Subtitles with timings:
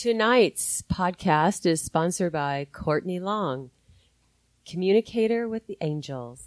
[0.00, 3.68] Tonight's podcast is sponsored by Courtney Long,
[4.66, 6.46] communicator with the angels.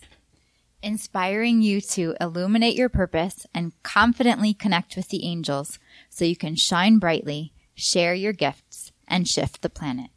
[0.81, 5.77] inspiring you to illuminate your purpose and confidently connect with the angels
[6.09, 10.09] so you can shine brightly, share your gifts, and shift the planet.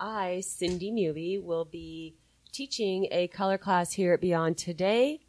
[0.00, 2.14] I, Cindy Muby, will be
[2.52, 5.20] teaching a color class here at Beyond today.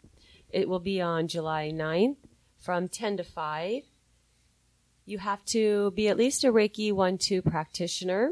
[0.49, 2.15] It will be on July 9th
[2.57, 3.83] from 10 to 5.
[5.11, 8.31] You have to be at least a Reiki 1 2 practitioner.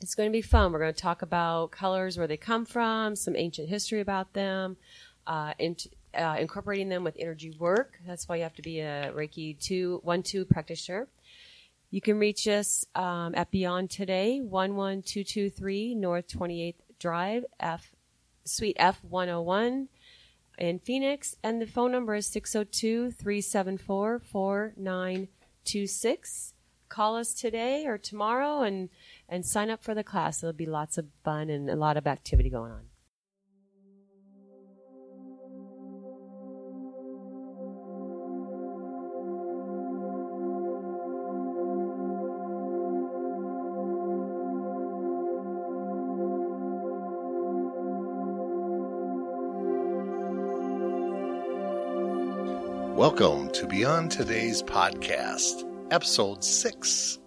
[0.00, 0.72] It's going to be fun.
[0.72, 4.78] We're going to talk about colors, where they come from, some ancient history about them,
[5.28, 5.80] uh, and,
[6.12, 8.00] uh, incorporating them with energy work.
[8.04, 11.06] That's why you have to be a Reiki 2 1 2 practitioner.
[11.90, 17.92] You can reach us um, at Beyond Today, 11223 North 28th Drive, F
[18.44, 19.86] Suite F101
[20.58, 21.36] in Phoenix.
[21.44, 24.22] And the phone number is 602 374
[25.66, 26.54] 4926.
[26.88, 28.88] Call us today or tomorrow and,
[29.28, 30.40] and sign up for the class.
[30.40, 32.84] There'll be lots of fun and a lot of activity going on.
[53.18, 57.18] Welcome to Beyond Today's podcast, episode six.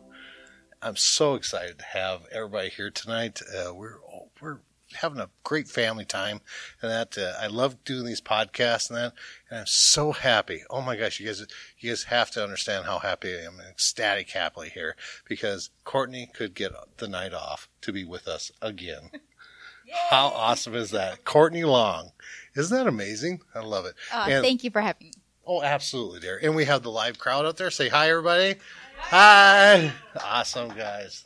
[0.83, 3.41] I'm so excited to have everybody here tonight.
[3.41, 3.95] Uh, we're
[4.39, 4.59] we're
[4.93, 6.41] having a great family time,
[6.83, 9.13] and that uh, I love doing these podcasts and that,
[9.49, 10.61] and I'm so happy.
[10.69, 11.43] Oh my gosh, you guys,
[11.79, 14.95] you guys have to understand how happy I am, ecstatic happily here
[15.27, 19.09] because Courtney could get the night off to be with us again.
[20.11, 21.25] How awesome is that?
[21.25, 22.11] Courtney Long.
[22.55, 23.41] Isn't that amazing?
[23.55, 23.95] I love it.
[24.13, 25.13] Uh, And- thank you for having me.
[25.51, 26.39] Oh, absolutely, dear.
[26.43, 27.71] And we have the live crowd out there.
[27.71, 28.59] Say hi, everybody.
[28.99, 29.91] Hi.
[30.23, 31.25] Awesome, guys.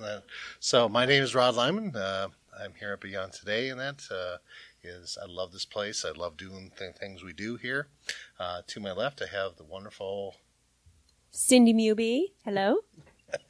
[0.61, 1.93] So my name is Rod Lyman.
[1.93, 4.37] Uh, I'm here at Beyond Today, and that uh,
[4.81, 6.05] is I love this place.
[6.05, 7.89] I love doing the things we do here.
[8.39, 10.35] Uh, to my left, I have the wonderful,
[11.31, 12.77] Cindy Muby, hello.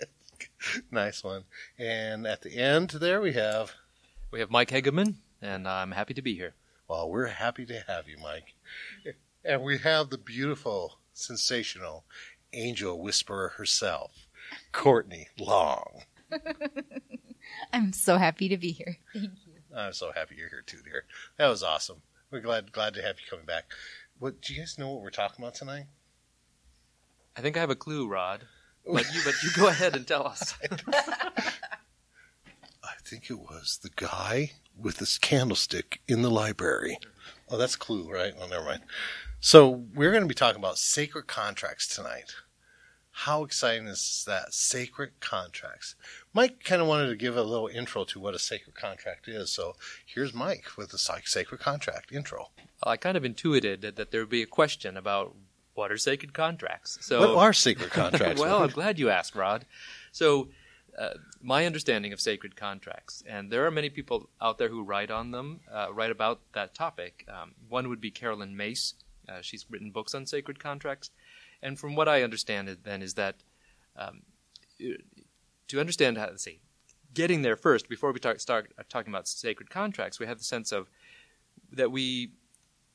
[0.91, 1.44] nice one.
[1.78, 3.73] And at the end there, we have,
[4.31, 6.55] We have Mike Hegeman, and I'm happy to be here.
[6.88, 8.55] well, we're happy to have you, Mike.
[9.45, 12.05] And we have the beautiful, sensational
[12.53, 14.27] angel whisperer herself,
[14.71, 16.03] Courtney Long.
[17.73, 18.97] I'm so happy to be here.
[19.13, 19.53] Thank you.
[19.75, 21.05] I'm so happy you're here too, dear.
[21.37, 22.01] That was awesome.
[22.31, 23.65] We're glad glad to have you coming back.
[24.19, 25.85] What do you guys know what we're talking about tonight?
[27.35, 28.45] I think I have a clue, Rod.
[28.85, 30.55] But you, but you go ahead and tell us.
[32.83, 36.97] I think it was the guy with this candlestick in the library.
[37.49, 38.33] Oh, that's Clue, right?
[38.39, 38.81] Oh, never mind.
[39.45, 42.33] So we're going to be talking about sacred contracts tonight.
[43.11, 44.53] How exciting is that?
[44.53, 45.95] Sacred contracts.
[46.33, 49.51] Mike kind of wanted to give a little intro to what a sacred contract is.
[49.51, 52.51] So here's Mike with the sacred contract intro.
[52.81, 55.35] I kind of intuited that, that there would be a question about
[55.73, 56.99] what are sacred contracts.
[57.01, 58.39] So, what are sacred contracts?
[58.41, 59.65] well, I'm glad you asked, Rod.
[60.13, 60.47] So,
[60.97, 65.11] uh, my understanding of sacred contracts, and there are many people out there who write
[65.11, 67.27] on them, uh, write about that topic.
[67.27, 68.93] Um, one would be Caroline Myss.
[69.28, 71.11] Uh, she's written books on sacred contracts,
[71.61, 73.35] and from what I understand, then is that
[73.95, 74.23] um,
[74.79, 76.59] to understand how to say
[77.13, 80.72] getting there first before we talk, start talking about sacred contracts, we have the sense
[80.72, 80.89] of
[81.72, 82.31] that we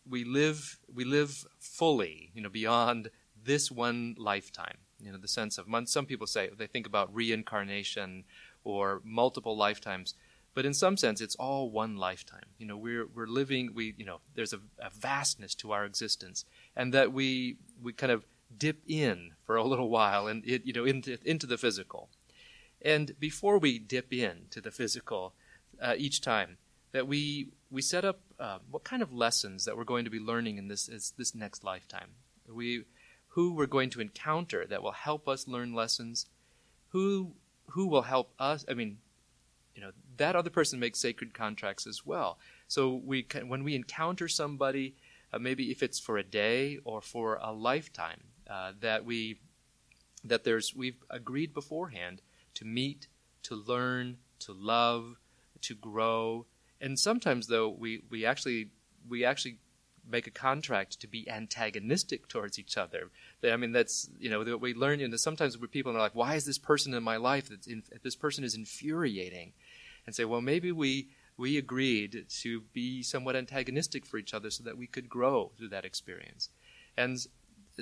[0.09, 3.11] we live we live fully, you know, beyond
[3.45, 4.79] this one lifetime.
[5.01, 8.25] You know, the sense of some people say they think about reincarnation
[8.65, 10.15] or multiple lifetimes,
[10.59, 12.49] but in some sense, it's all one lifetime.
[12.59, 13.75] You know, we're we're living.
[13.77, 18.11] We you know, there's a, a vastness to our existence, and that we we kind
[18.11, 18.25] of
[18.59, 22.09] dip in for a little while and it you know into into the physical,
[22.83, 25.33] and before we dip in to the physical,
[25.81, 26.57] uh, each time
[26.91, 30.19] that we we set up uh, what kind of lessons that we're going to be
[30.19, 32.09] learning in this is this next lifetime.
[32.53, 32.83] We
[33.29, 36.27] who we're going to encounter that will help us learn lessons.
[36.89, 37.35] Who
[37.67, 38.65] who will help us?
[38.69, 38.99] I mean,
[39.79, 42.41] you know, that other person makes sacred contracts as well.
[42.67, 44.97] So we can, when we encounter somebody,
[45.33, 49.39] uh, maybe if it's for a day or for a lifetime, uh, that we
[50.25, 52.23] that there's we've agreed beforehand
[52.55, 53.07] to meet,
[53.45, 55.15] to learn, to love,
[55.61, 56.47] to grow,
[56.81, 58.71] and sometimes though we we actually
[59.09, 59.59] we actually
[60.11, 63.11] make a contract to be antagonistic towards each other.
[63.45, 65.01] I mean, that's you know we learn.
[65.01, 67.49] You know, sometimes people are like, "Why is this person in my life?
[67.49, 69.53] That's in, this person is infuriating,"
[70.09, 74.65] and say, "Well, maybe we we agreed to be somewhat antagonistic for each other so
[74.65, 76.49] that we could grow through that experience."
[76.97, 77.19] And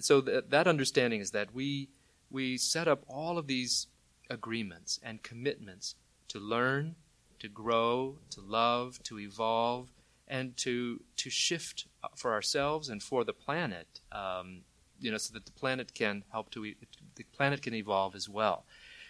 [0.01, 1.89] so that, that understanding is that we
[2.29, 3.87] we set up all of these
[4.29, 5.95] agreements and commitments
[6.27, 6.97] to learn,
[7.39, 9.93] to grow, to love, to evolve,
[10.27, 11.87] and to to shift
[12.17, 14.01] for ourselves and for the planet.
[14.11, 14.63] Um,
[14.99, 16.75] you know, so that the planet can help to
[17.15, 18.65] the planet can evolve as well.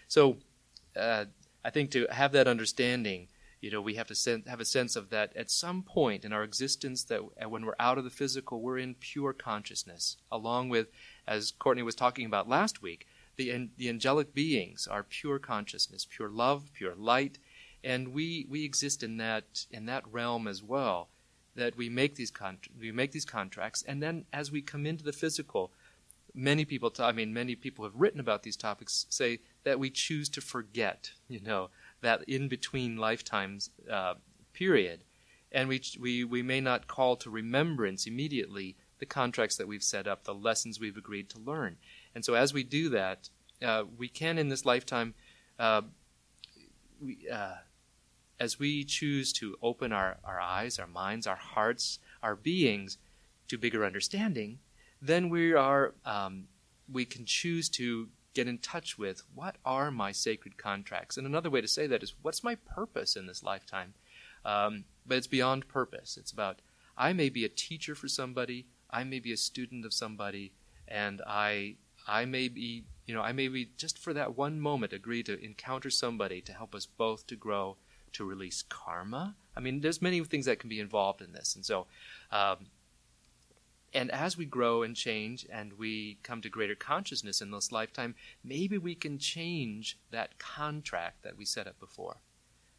[0.07, 0.37] So,
[0.95, 1.25] uh,
[1.67, 3.27] I think to have that understanding,
[3.61, 6.33] you know, we have to sen- have a sense of that at some point in
[6.33, 10.69] our existence that uh, when we're out of the physical, we're in pure consciousness, along
[10.69, 10.87] with,
[11.27, 16.29] as Courtney was talking about last week, the the angelic beings are pure consciousness, pure
[16.31, 17.39] love, pure light,
[17.83, 21.09] and we we exist in that in that realm as well.
[21.57, 25.03] That we make these con- we make these contracts, and then as we come into
[25.03, 25.73] the physical,
[26.33, 29.91] many people, t- I mean, many people have written about these topics, say that we
[29.91, 31.71] choose to forget, you know,
[32.01, 34.15] that in between lifetimes uh,
[34.53, 35.01] period,
[35.51, 40.07] and we, we we may not call to remembrance immediately the contracts that we've set
[40.07, 41.79] up, the lessons we've agreed to learn,
[42.15, 43.29] and so as we do that,
[43.61, 45.15] uh, we can in this lifetime,
[45.59, 45.83] uh,
[47.03, 47.57] we, uh,
[48.39, 52.99] as we choose to open our, our eyes, our minds, our hearts, our beings
[53.49, 54.61] to bigger understanding,
[55.03, 56.45] then we are um,
[56.93, 61.17] we can choose to get in touch with what are my sacred contracts.
[61.17, 63.95] And another way to say that is what's my purpose in this lifetime.
[64.45, 66.19] Um, but it's beyond purpose.
[66.21, 66.61] It's about
[66.99, 70.53] I may be a teacher for somebody, I may be a student of somebody,
[70.87, 74.93] and I I may be you know I may be just for that one moment
[74.93, 77.79] agree to encounter somebody to help us both to grow,
[78.13, 79.35] to release karma.
[79.57, 81.87] I mean, there's many things that can be involved in this, and so.
[82.31, 82.67] Um,
[83.97, 88.15] and as we grow and change and we come to greater consciousness in this lifetime,
[88.45, 92.19] maybe we can change that contract that we set up before.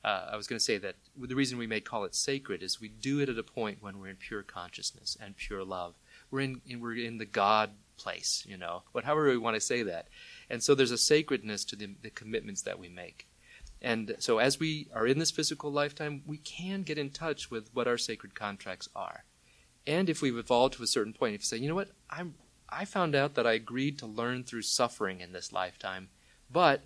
[0.05, 2.79] Uh, I was going to say that the reason we may call it sacred is
[2.79, 5.95] we do it at a point when we're in pure consciousness and pure love.
[6.29, 9.81] We're in, in we're in the God place, you know, whatever we want to say
[9.83, 10.09] that.
[10.51, 13.27] And so there's a sacredness to the, the commitments that we make.
[13.81, 17.69] And so as we are in this physical lifetime, we can get in touch with
[17.73, 19.23] what our sacred contracts are.
[19.87, 22.35] And if we've evolved to a certain point, if you say, you know what, I'm
[22.69, 26.09] I found out that I agreed to learn through suffering in this lifetime,
[26.51, 26.81] but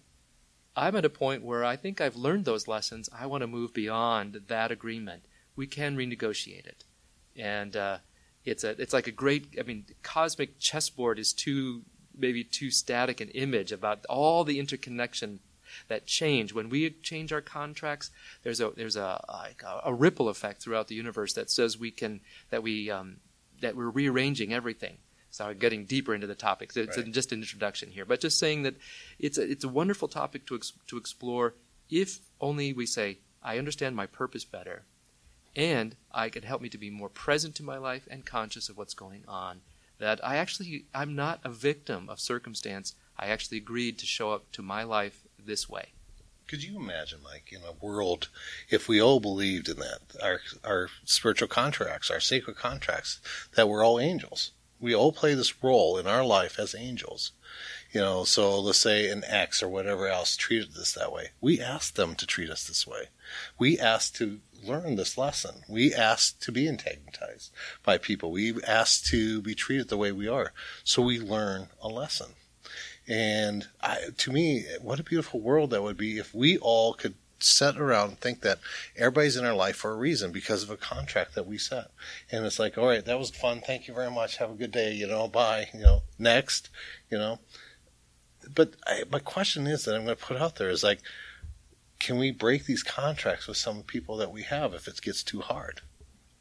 [0.75, 3.09] I'm at a point where I think I've learned those lessons.
[3.11, 5.25] I want to move beyond that agreement.
[5.55, 6.85] We can renegotiate it,
[7.35, 7.97] and uh,
[8.45, 9.55] it's a it's like a great.
[9.59, 11.81] I mean, cosmic chessboard is too
[12.15, 15.39] maybe too static an image about all the interconnection
[15.87, 18.11] that change when we change our contracts.
[18.43, 21.91] There's a there's a like a, a ripple effect throughout the universe that says we
[21.91, 23.17] can that we um,
[23.61, 24.97] that we're rearranging everything.
[25.33, 26.71] So getting deeper into the topic.
[26.75, 27.11] It's Right.
[27.11, 28.75] just an introduction here, but just saying that
[29.17, 31.53] it's a, it's a wonderful topic to ex- to explore
[31.89, 34.83] if only we say I understand my purpose better,
[35.55, 38.77] and I can help me to be more present to my life and conscious of
[38.77, 39.61] what's going on.
[39.99, 42.95] That I actually I'm not a victim of circumstance.
[43.17, 45.89] I actually agreed to show up to my life this way.
[46.47, 48.27] Could you imagine, like, in a world,
[48.69, 53.21] if we all believed in that, our our spiritual contracts, our sacred contracts,
[53.55, 54.51] that we're all angels.
[54.79, 57.31] We all play this role in our life as angels.
[57.91, 61.31] You know, so let's say an ex or whatever else treated us that way.
[61.39, 63.09] We asked them to treat us this way.
[63.59, 65.63] We asked to learn this lesson.
[65.69, 67.51] We asked to be antagonized
[67.83, 68.31] by people.
[68.31, 70.53] We asked to be treated the way we are.
[70.83, 72.33] So we learn a lesson.
[73.07, 77.15] And I, to me, what a beautiful world that would be if we all could
[77.39, 78.59] sit around and think that
[78.95, 81.89] everybody's in our life for a reason because of a contract that we set.
[82.31, 83.61] And it's like, all right, that was fun.
[83.61, 84.37] Thank you very much.
[84.37, 84.93] Have a good day.
[84.93, 85.69] You know, bye.
[85.73, 86.69] You know, next.
[87.09, 87.39] You know.
[88.53, 90.99] But I, my question is that I'm going to put out there is like,
[91.99, 95.41] can we break these contracts with some people that we have if it gets too
[95.41, 95.81] hard?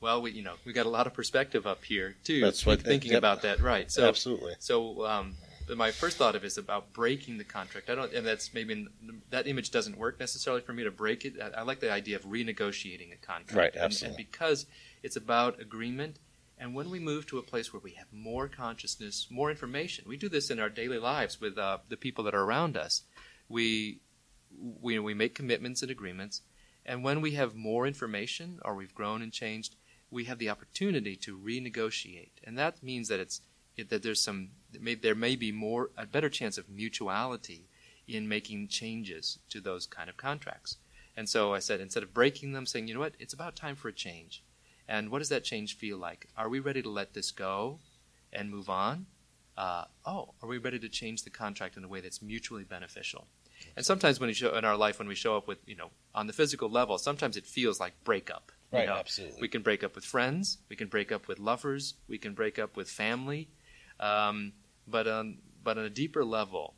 [0.00, 2.40] Well, we you know we got a lot of perspective up here too.
[2.40, 3.18] That's what- thinking yep.
[3.18, 3.90] about that, right?
[3.90, 4.54] So Absolutely.
[4.58, 5.34] So um,
[5.76, 7.90] my first thought of is about breaking the contract.
[7.90, 8.86] I don't, and that's maybe
[9.30, 11.34] that image doesn't work necessarily for me to break it.
[11.40, 14.22] I, I like the idea of renegotiating a contract, Right, absolutely.
[14.22, 14.66] And, because
[15.02, 16.18] it's about agreement,
[16.58, 20.16] and when we move to a place where we have more consciousness, more information, we
[20.16, 23.02] do this in our daily lives with uh, the people that are around us.
[23.48, 24.00] We
[24.80, 26.42] we we make commitments and agreements,
[26.84, 29.76] and when we have more information or we've grown and changed,
[30.10, 33.40] we have the opportunity to renegotiate, and that means that it's
[33.76, 37.68] it, that there's some may, there may be more a better chance of mutuality
[38.06, 40.76] in making changes to those kind of contracts.
[41.16, 43.76] And so I said instead of breaking them, saying you know what, it's about time
[43.76, 44.42] for a change.
[44.88, 46.26] And what does that change feel like?
[46.36, 47.78] Are we ready to let this go
[48.32, 49.06] and move on?
[49.56, 53.26] Uh, oh, are we ready to change the contract in a way that's mutually beneficial?
[53.76, 55.90] And sometimes when we show in our life, when we show up with, you know,
[56.14, 58.52] on the physical level, sometimes it feels like breakup.
[58.72, 58.94] you Right, know.
[58.94, 59.40] absolutely.
[59.40, 60.58] We can break up with friends.
[60.68, 61.94] We can break up with lovers.
[62.08, 63.48] We can break up with family.
[64.00, 64.54] Um,
[64.90, 66.74] but on but on a deeper level,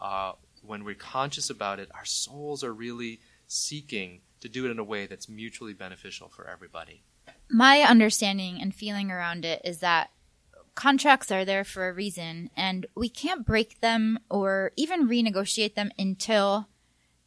[0.00, 0.32] uh,
[0.62, 4.84] when we're conscious about it, our souls are really seeking to do it in a
[4.84, 7.02] way that's mutually beneficial for everybody.
[7.48, 10.10] My understanding and feeling around it is that
[10.74, 15.90] contracts are there for a reason and we can't break them or even renegotiate them
[15.98, 16.68] until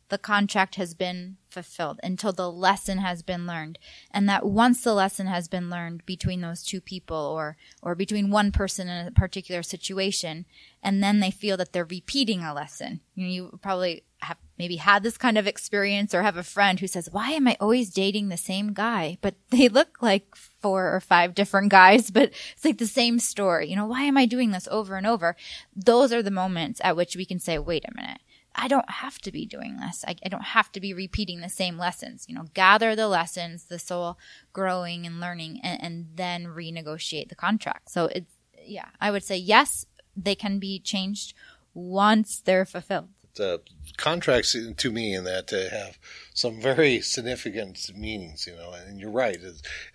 [0.09, 3.79] the contract has been fulfilled until the lesson has been learned.
[4.11, 8.29] And that once the lesson has been learned between those two people or or between
[8.29, 10.45] one person in a particular situation
[10.81, 13.01] and then they feel that they're repeating a lesson.
[13.15, 16.79] You know you probably have maybe had this kind of experience or have a friend
[16.79, 19.17] who says why am i always dating the same guy?
[19.21, 23.69] But they look like four or five different guys but it's like the same story.
[23.69, 25.35] You know why am i doing this over and over?
[25.75, 28.21] Those are the moments at which we can say wait a minute
[28.55, 30.03] I don't have to be doing this.
[30.07, 32.25] I, I, don't have to be repeating the same lessons.
[32.27, 34.17] You know, gather the lessons, the soul
[34.53, 37.89] growing and learning, and, and then renegotiate the contract.
[37.91, 38.33] So it's,
[38.65, 41.33] yeah, I would say yes, they can be changed
[41.73, 43.09] once they're fulfilled.
[43.35, 43.61] The
[43.97, 45.97] contracts to me in that uh, have
[46.33, 49.37] some very significant meanings, you know, and you're right.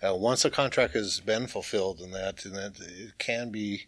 [0.01, 3.87] Uh, once a contract has been fulfilled and that, and that it can be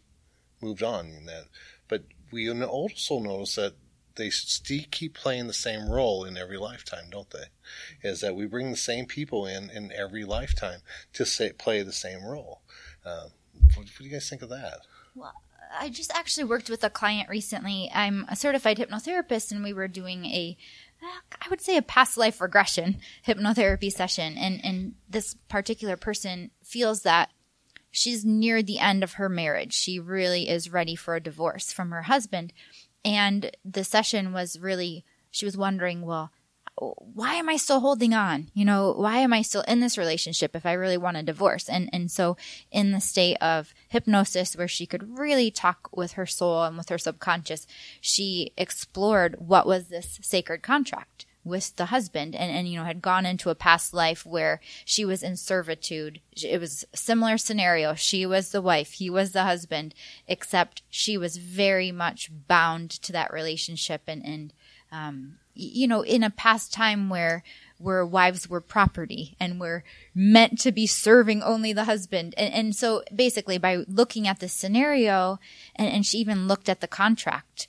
[0.62, 1.46] moved on in that.
[1.88, 3.74] But we also notice that
[4.18, 7.46] they still keep playing the same role in every lifetime, don't they?
[8.04, 10.80] Is that we bring the same people in in every lifetime
[11.14, 12.62] to say, play the same role.
[13.06, 13.28] Uh,
[13.76, 14.80] what, what do you guys think of that?
[15.16, 15.34] Well,
[15.80, 17.90] I just actually worked with a client recently.
[17.94, 20.58] I'm a certified hypnotherapist, and we were doing a
[21.02, 24.38] I would say a past life regression hypnotherapy session.
[24.38, 27.30] And, and this particular person feels that
[27.92, 29.74] she's near the end of her marriage.
[29.74, 32.54] She really is ready for a divorce from her husband.
[33.08, 36.30] And the session was really, she was wondering, well,
[36.80, 38.50] why am I still holding on?
[38.54, 41.70] You know, why am I still in this relationship if I really want a divorce?
[41.70, 42.38] And and so
[42.70, 46.90] in the state of hypnosis where she could really talk with her soul and with
[46.90, 47.66] her subconscious,
[48.02, 53.02] she explored what was this sacred contract with the husband and, and you know had
[53.02, 57.94] gone into a past life where she was in servitude it was a similar scenario
[57.94, 59.94] she was the wife he was the husband
[60.28, 64.54] except she was very much bound to that relationship and and
[64.92, 67.44] um, you know in a past time where
[67.78, 72.34] where wives were property and were meant to be serving only the husband.
[72.38, 75.40] And, and so basically by looking at the scenario,
[75.76, 77.68] and, and she even looked at the contract,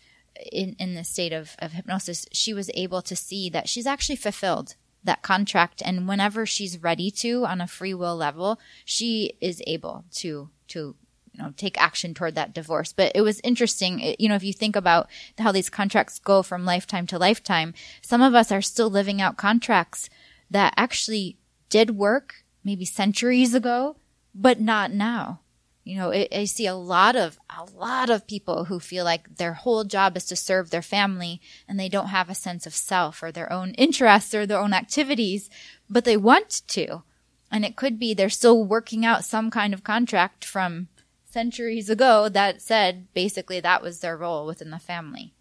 [0.53, 4.17] in, in the state of, of hypnosis, she was able to see that she's actually
[4.17, 5.83] fulfilled that contract.
[5.85, 10.97] And whenever she's ready to on a free will level, she is able to, to,
[11.33, 12.93] you know, take action toward that divorce.
[12.93, 16.65] But it was interesting, you know, if you think about how these contracts go from
[16.65, 20.11] lifetime to lifetime, some of us are still living out contracts
[20.51, 23.97] that actually did work maybe centuries ago,
[24.35, 25.41] but not now.
[25.85, 29.37] You know, it, I see a lot of a lot of people who feel like
[29.37, 32.75] their whole job is to serve their family, and they don't have a sense of
[32.75, 35.49] self or their own interests or their own activities,
[35.89, 37.03] but they want to.
[37.51, 40.89] And it could be they're still working out some kind of contract from
[41.25, 45.33] centuries ago that said basically that was their role within the family.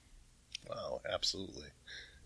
[0.69, 1.67] Wow, absolutely.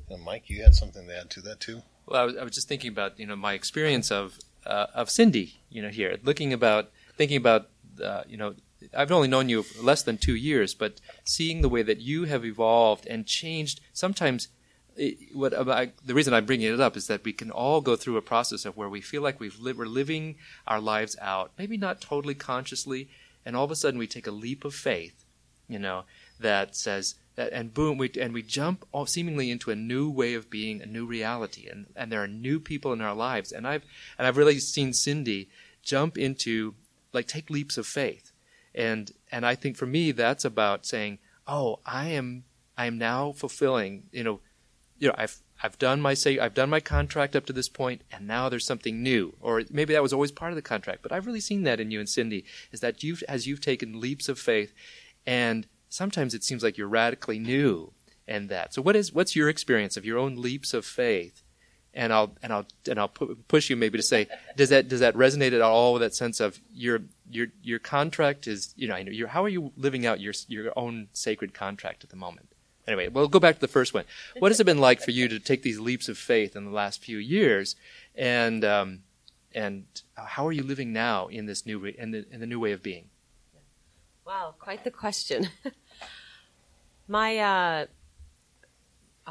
[0.09, 1.81] And Mike, you had something to add to that too.
[2.05, 5.09] Well, I was, I was just thinking about you know my experience of uh, of
[5.09, 7.69] Cindy, you know, here looking about thinking about
[8.03, 8.55] uh, you know,
[8.95, 12.45] I've only known you less than two years, but seeing the way that you have
[12.45, 14.47] evolved and changed, sometimes
[14.95, 17.95] it, what I, the reason I'm bringing it up is that we can all go
[17.95, 20.35] through a process of where we feel like we've li- we're living
[20.67, 23.09] our lives out, maybe not totally consciously,
[23.45, 25.25] and all of a sudden we take a leap of faith,
[25.67, 26.03] you know,
[26.39, 30.81] that says and boom, we and we jump seemingly into a new way of being,
[30.81, 33.83] a new reality, and and there are new people in our lives, and I've
[34.17, 35.49] and I've really seen Cindy
[35.81, 36.75] jump into
[37.13, 38.31] like take leaps of faith.
[38.73, 42.45] And and I think for me that's about saying, "Oh, I am
[42.77, 44.39] I am now fulfilling, you know,
[44.97, 48.01] you know, I've I've done my say I've done my contract up to this point
[48.11, 51.11] and now there's something new or maybe that was always part of the contract but
[51.11, 54.29] I've really seen that in you and Cindy is that you've as you've taken leaps
[54.29, 54.73] of faith
[55.25, 57.93] and sometimes it seems like you're radically new
[58.27, 61.43] and that so what is what's your experience of your own leaps of faith
[61.93, 65.15] and I'll and I'll and I'll push you maybe to say, does that does that
[65.15, 69.27] resonate at all with that sense of your your your contract is you know you
[69.27, 72.47] how are you living out your your own sacred contract at the moment?
[72.87, 74.05] Anyway, we'll go back to the first one.
[74.39, 76.71] What has it been like for you to take these leaps of faith in the
[76.71, 77.75] last few years,
[78.15, 78.99] and um,
[79.53, 82.71] and how are you living now in this new in the in the new way
[82.71, 83.09] of being?
[84.25, 85.49] Wow, quite the question.
[87.07, 87.85] My uh,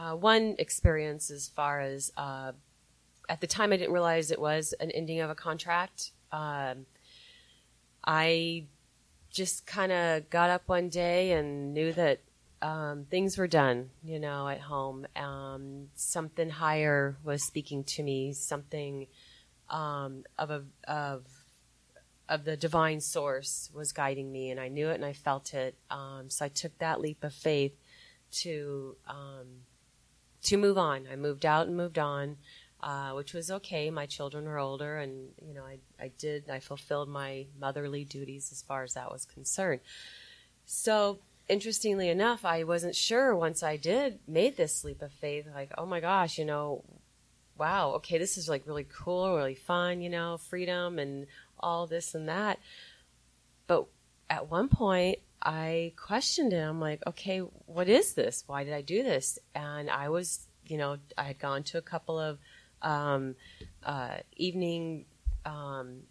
[0.01, 2.53] uh, one experience as far as uh,
[3.29, 6.13] at the time I didn't realize it was an ending of a contract.
[6.33, 6.87] Um,
[8.05, 8.65] I
[9.31, 12.21] just kind of got up one day and knew that
[12.63, 15.07] um, things were done, you know, at home.
[15.17, 18.33] Um, something higher was speaking to me.
[18.33, 19.07] Something
[19.69, 21.27] um, of a of
[22.29, 25.75] of the divine source was guiding me, and I knew it and I felt it.
[25.91, 27.75] Um, so I took that leap of faith
[28.43, 29.47] to um,
[30.45, 31.07] to move on.
[31.11, 32.37] I moved out and moved on,
[32.83, 33.91] uh, which was okay.
[33.91, 38.51] My children were older, and you know, I I did I fulfilled my motherly duties
[38.53, 39.81] as far as that was concerned.
[40.67, 41.19] So
[41.49, 45.85] interestingly enough, I wasn't sure once I did made this leap of faith, like, oh
[45.85, 46.85] my gosh, you know,
[47.59, 51.27] wow, okay, this is like really cool, really fun, you know, freedom and
[51.59, 52.61] all this and that.
[53.67, 53.87] But
[54.31, 56.59] at one point, I questioned it.
[56.59, 58.45] I'm like, okay, what is this?
[58.47, 59.39] Why did I do this?
[59.55, 62.39] And I was, you know, I had gone to a couple of
[62.83, 63.37] um,
[63.85, 65.07] uh, evening
[65.45, 66.03] um,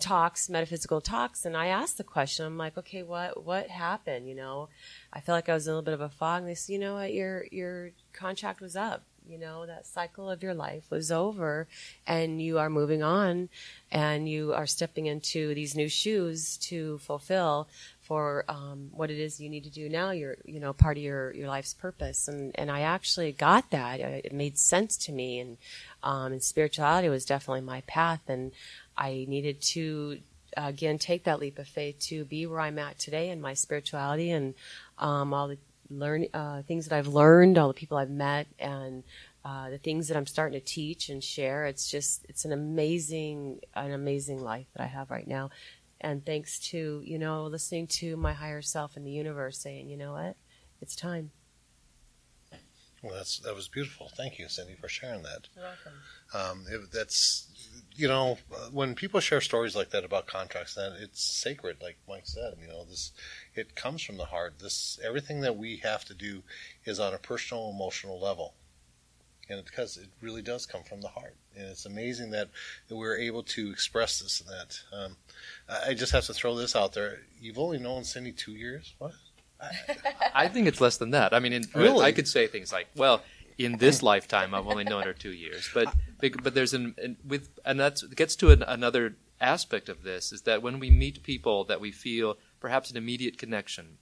[0.00, 2.46] talks, metaphysical talks, and I asked the question.
[2.46, 4.28] I'm like, okay, what what happened?
[4.28, 4.68] You know,
[5.12, 6.42] I felt like I was in a little bit of a fog.
[6.42, 9.04] And they said, you know what, your your contract was up.
[9.28, 11.68] You know, that cycle of your life was over,
[12.06, 13.50] and you are moving on,
[13.90, 17.68] and you are stepping into these new shoes to fulfill
[18.08, 20.10] for um, what it is you need to do now.
[20.10, 22.26] You're, you know, part of your, your life's purpose.
[22.26, 24.00] And, and I actually got that.
[24.00, 25.38] It made sense to me.
[25.40, 25.58] And,
[26.02, 28.22] um, and spirituality was definitely my path.
[28.26, 28.52] And
[28.96, 30.20] I needed to,
[30.56, 34.30] again, take that leap of faith to be where I'm at today in my spirituality
[34.30, 34.54] and,
[34.96, 35.58] um, all the
[35.90, 39.04] learn, uh, things that I've learned, all the people I've met and,
[39.44, 41.66] uh, the things that I'm starting to teach and share.
[41.66, 45.50] It's just, it's an amazing, an amazing life that I have right now
[46.00, 49.96] and thanks to you know listening to my higher self in the universe saying you
[49.96, 50.36] know what?
[50.80, 51.30] It's time.
[53.02, 54.10] Well that's that was beautiful.
[54.16, 55.48] Thank you cindy for sharing that.
[55.54, 55.92] You're welcome.
[56.34, 57.48] um, it, that's
[57.94, 58.38] you know
[58.72, 62.68] when people share stories like that about contracts then it's sacred like mike said you
[62.68, 63.12] know this
[63.54, 64.58] it comes from the heart.
[64.60, 66.42] This everything that we have to do
[66.84, 68.54] is on a personal emotional level.
[69.50, 72.48] And because it really does come from the heart and it's amazing that,
[72.88, 75.16] that we're able to express this and that um,
[75.88, 77.20] I just have to throw this out there.
[77.40, 78.94] You've only known Cindy two years.
[78.98, 79.12] What?
[80.34, 81.34] I think it's less than that.
[81.34, 82.04] I mean, in, Really?
[82.04, 83.22] I could say things like, "Well,
[83.58, 87.48] in this lifetime, I've only known her two years," but but there's an, an with
[87.64, 91.64] and that gets to an, another aspect of this is that when we meet people
[91.64, 93.98] that we feel perhaps an immediate connection.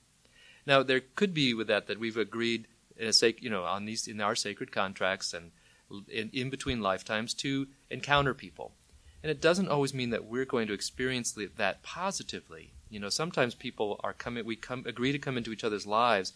[0.66, 2.66] Now, there could be with that that we've agreed
[2.96, 5.52] in a sac- you know on these in our sacred contracts and
[6.08, 8.72] in, in between lifetimes to encounter people.
[9.22, 12.72] And it doesn't always mean that we're going to experience that positively.
[12.90, 16.32] You know, sometimes people are coming, we come, agree to come into each other's lives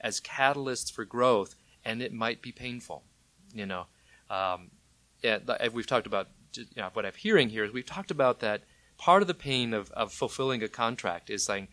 [0.00, 3.02] as catalysts for growth, and it might be painful.
[3.54, 3.86] You know,
[4.28, 4.70] um,
[5.72, 6.28] we've talked about.
[6.56, 8.62] You know, what I'm hearing here is we've talked about that
[8.96, 11.66] part of the pain of, of fulfilling a contract is saying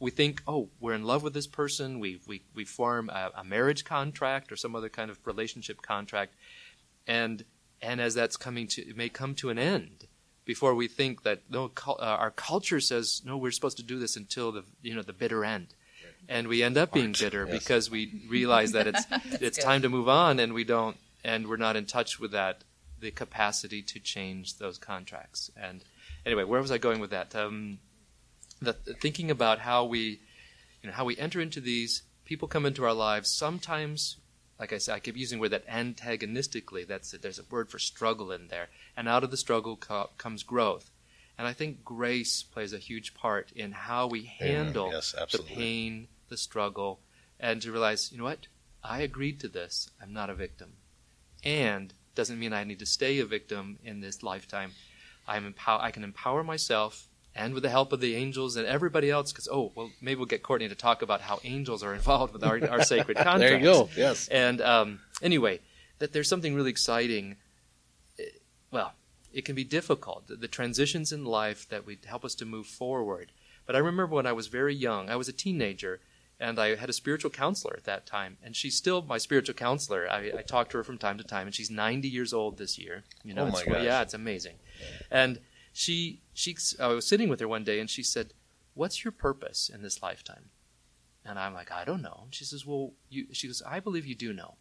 [0.00, 3.44] we think, oh, we're in love with this person, we we we form a, a
[3.44, 6.34] marriage contract or some other kind of relationship contract,
[7.06, 7.44] and
[7.82, 10.06] and as that's coming to it may come to an end
[10.44, 14.16] before we think that no uh, our culture says no we're supposed to do this
[14.16, 15.68] until the you know the bitter end.
[16.26, 17.58] And we end up being bitter yes.
[17.58, 19.04] because we realize that it's
[19.40, 22.64] it's time to move on and we don't and we're not in touch with that
[23.00, 25.50] the capacity to change those contracts.
[25.56, 25.84] And
[26.24, 27.34] anyway where was i going with that?
[27.34, 27.78] Um,
[28.60, 30.20] the, thinking about how we
[30.82, 34.16] you know how we enter into these people come into our lives sometimes
[34.58, 36.84] like I said, I keep using the word that antagonistically.
[36.84, 37.22] That's it.
[37.22, 40.90] There's a word for struggle in there, and out of the struggle co- comes growth.
[41.36, 46.06] And I think grace plays a huge part in how we handle Yes, the pain,
[46.28, 47.00] the struggle,
[47.40, 48.46] and to realize, you know what,
[48.84, 49.90] I agreed to this.
[50.00, 50.74] I'm not a victim,
[51.42, 54.72] and doesn't mean I need to stay a victim in this lifetime.
[55.26, 55.80] I'm empower.
[55.80, 59.48] I can empower myself and with the help of the angels and everybody else, because
[59.50, 62.64] oh well, maybe we'll get Courtney to talk about how angels are involved with our,
[62.68, 63.40] our sacred contracts.
[63.40, 63.88] There you go.
[63.96, 64.28] Yes.
[64.28, 65.60] And um, anyway,
[65.98, 67.36] that there's something really exciting.
[68.70, 68.92] Well,
[69.32, 70.26] it can be difficult.
[70.28, 73.32] The, the transitions in life that would help us to move forward.
[73.66, 76.00] But I remember when I was very young, I was a teenager,
[76.38, 80.06] and I had a spiritual counselor at that time, and she's still my spiritual counselor.
[80.10, 82.78] I, I talk to her from time to time, and she's 90 years old this
[82.78, 83.04] year.
[83.24, 83.84] You know, Oh my it's- gosh.
[83.84, 84.56] yeah, it's amazing.
[85.10, 85.38] And
[85.74, 88.32] she, she, I was sitting with her one day, and she said,
[88.74, 90.50] "What's your purpose in this lifetime?"
[91.24, 94.06] And I'm like, "I don't know." And she says, "Well, you," she goes, "I believe
[94.06, 94.54] you do know."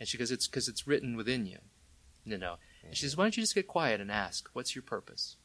[0.00, 1.58] And she goes, "It's because it's written within you."
[2.24, 2.56] You know.
[2.82, 5.36] And she says, "Why don't you just get quiet and ask, what's your purpose?"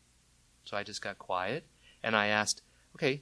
[0.64, 1.68] So I just got quiet
[2.02, 2.64] and I asked,
[2.96, 3.22] "Okay."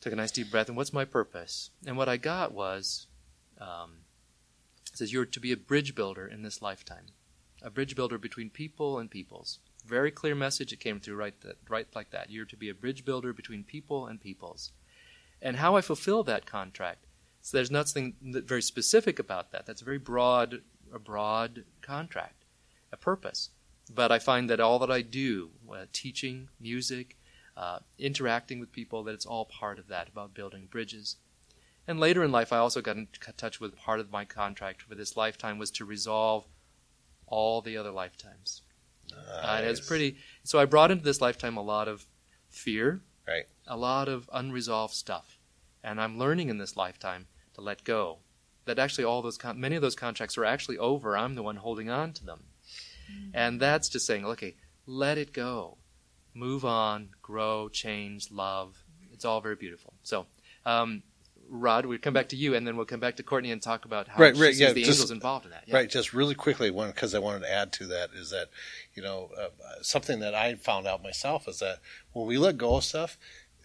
[0.00, 1.70] Took a nice deep breath, and what's my purpose?
[1.84, 3.08] And what I got was,
[3.58, 4.04] um,
[4.94, 7.06] says, "You're to be a bridge builder in this lifetime,
[7.62, 10.72] a bridge builder between people and peoples." Very clear message.
[10.72, 12.30] It came through right, that, right like that.
[12.30, 14.72] You're to be a bridge builder between people and peoples.
[15.40, 17.06] And how I fulfill that contract
[17.40, 19.66] So there's nothing very specific about that.
[19.66, 22.44] That's a very broad, a broad contract,
[22.90, 23.50] a purpose.
[23.94, 27.16] But I find that all that I do, uh, teaching, music,
[27.56, 31.16] uh, interacting with people, that it's all part of that, about building bridges.
[31.86, 34.96] And later in life, I also got in touch with part of my contract for
[34.96, 36.46] this lifetime was to resolve
[37.28, 38.62] all the other lifetimes.
[39.10, 39.44] Nice.
[39.44, 40.16] Uh, and it's pretty.
[40.44, 42.06] So I brought into this lifetime a lot of
[42.48, 43.44] fear, Right.
[43.66, 45.38] a lot of unresolved stuff,
[45.82, 48.18] and I'm learning in this lifetime to let go.
[48.64, 51.16] That actually, all those con- many of those contracts are actually over.
[51.16, 52.44] I'm the one holding on to them,
[53.32, 55.78] and that's just saying, okay, let it go,
[56.34, 58.84] move on, grow, change, love.
[59.12, 59.94] It's all very beautiful.
[60.02, 60.26] So.
[60.64, 61.04] Um,
[61.48, 63.84] Rod, we'll come back to you, and then we'll come back to Courtney and talk
[63.84, 65.64] about how Right, right, yeah, the just- angels involved in that.
[65.66, 65.76] Yeah.
[65.76, 68.48] Right, just really quickly, one because I wanted to add to that is that,
[68.94, 69.48] you know, uh,
[69.82, 71.80] something that I found out myself is that
[72.12, 73.18] when we let go of stuff,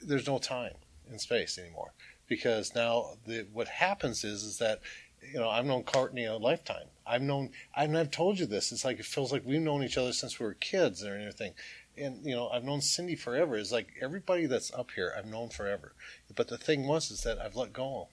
[0.04, 0.74] there's no time
[1.10, 1.94] and space anymore
[2.28, 4.80] because now the what happens is is that
[5.22, 6.88] you know I've known Courtney a lifetime.
[7.06, 8.72] I've known and I've told you this.
[8.72, 11.54] It's like it feels like we've known each other since we were kids and everything.
[11.98, 13.58] And you know I've known Cindy forever.
[13.58, 15.94] Is like everybody that's up here I've known forever.
[16.34, 18.10] But the thing was is that I've let go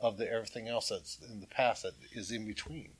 [0.00, 2.90] of the everything else that's in the past that is in between.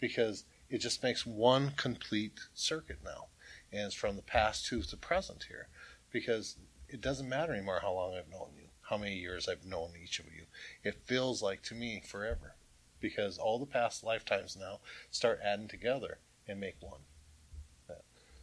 [0.00, 3.26] Because it just makes one complete circuit now.
[3.72, 5.68] And it's from the past to the present here.
[6.10, 6.56] Because
[6.88, 10.18] it doesn't matter anymore how long I've known you how many years I've known each
[10.18, 10.44] of you.
[10.84, 12.56] It feels like to me forever.
[13.00, 17.00] Because all the past lifetimes now start adding together and make one.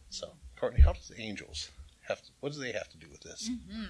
[0.08, 1.70] So Courtney how does the angels
[2.02, 3.84] have to, what do they have to do with this mm-hmm.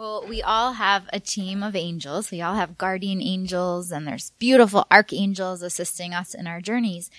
[0.00, 2.30] Well, we all have a team of angels.
[2.30, 7.10] We all have guardian angels, and there's beautiful archangels assisting us in our journeys.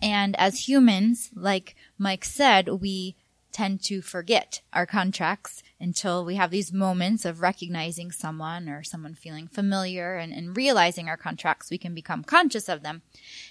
[0.00, 3.14] And as humans, like Mike said, we
[3.52, 9.14] tend to forget our contracts until we have these moments of recognizing someone or someone
[9.14, 11.70] feeling familiar and, and realizing our contracts.
[11.70, 13.02] We can become conscious of them.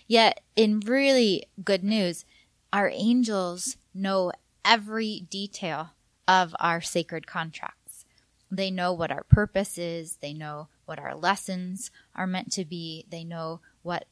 [0.08, 2.26] Yet, in really good news,
[2.74, 4.32] our angels know
[4.70, 5.92] every detail
[6.28, 8.06] of our sacred contracts.
[8.52, 10.18] They know what our purpose is.
[10.22, 13.06] They know what our lessons are meant to be.
[13.10, 14.06] They know what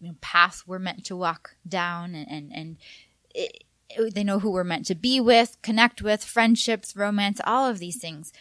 [0.00, 2.76] you know, path we're meant to walk down, and and, and
[3.34, 7.66] it, it- they know who we're meant to be with, connect with, friendships, romance, all
[7.66, 8.32] of these things.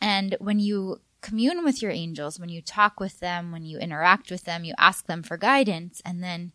[0.00, 4.30] And when you commune with your angels, when you talk with them, when you interact
[4.30, 6.52] with them, you ask them for guidance, and then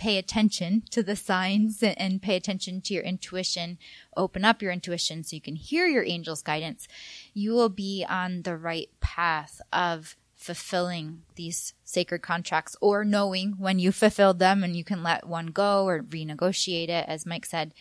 [0.00, 3.78] pay attention to the signs and- pay attention to your intuition,
[4.16, 6.88] open up your intuition so you can hear your angel's guidance,
[7.34, 13.78] you will be on the right path of fulfilling these sacred contracts or knowing when
[13.78, 17.74] you fulfilled them and you can let one go or renegotiate it, as Mike said.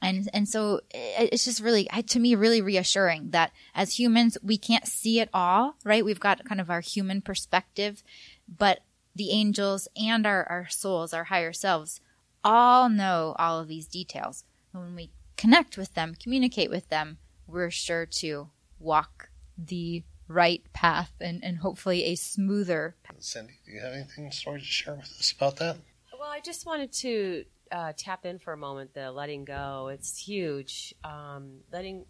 [0.00, 4.86] And, and so it's just really, to me, really reassuring that as humans, we can't
[4.86, 6.04] see it all, right?
[6.04, 8.04] We've got kind of our human perspective,
[8.46, 8.82] but
[9.16, 12.00] the angels and our, our souls, our higher selves,
[12.44, 14.44] all know all of these details.
[14.72, 20.62] And when we connect with them, communicate with them, we're sure to walk the right
[20.72, 23.16] path and, and hopefully a smoother path.
[23.20, 25.76] Cindy do you have anything story to share with us about that
[26.18, 28.92] Well, I just wanted to uh, tap in for a moment.
[28.94, 30.94] The letting go, it's huge.
[31.04, 32.06] Um, letting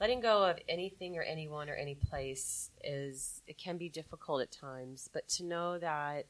[0.00, 4.50] letting go of anything or anyone or any place is it can be difficult at
[4.50, 6.26] times, but to know that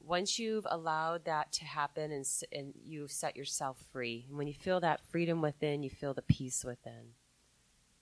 [0.00, 4.54] once you've allowed that to happen and, and you set yourself free, and when you
[4.54, 7.14] feel that freedom within, you feel the peace within.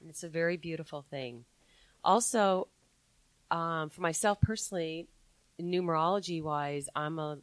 [0.00, 1.44] And it's a very beautiful thing.
[2.04, 2.68] Also,
[3.50, 5.06] um, for myself personally,
[5.60, 7.38] numerology wise, I'm a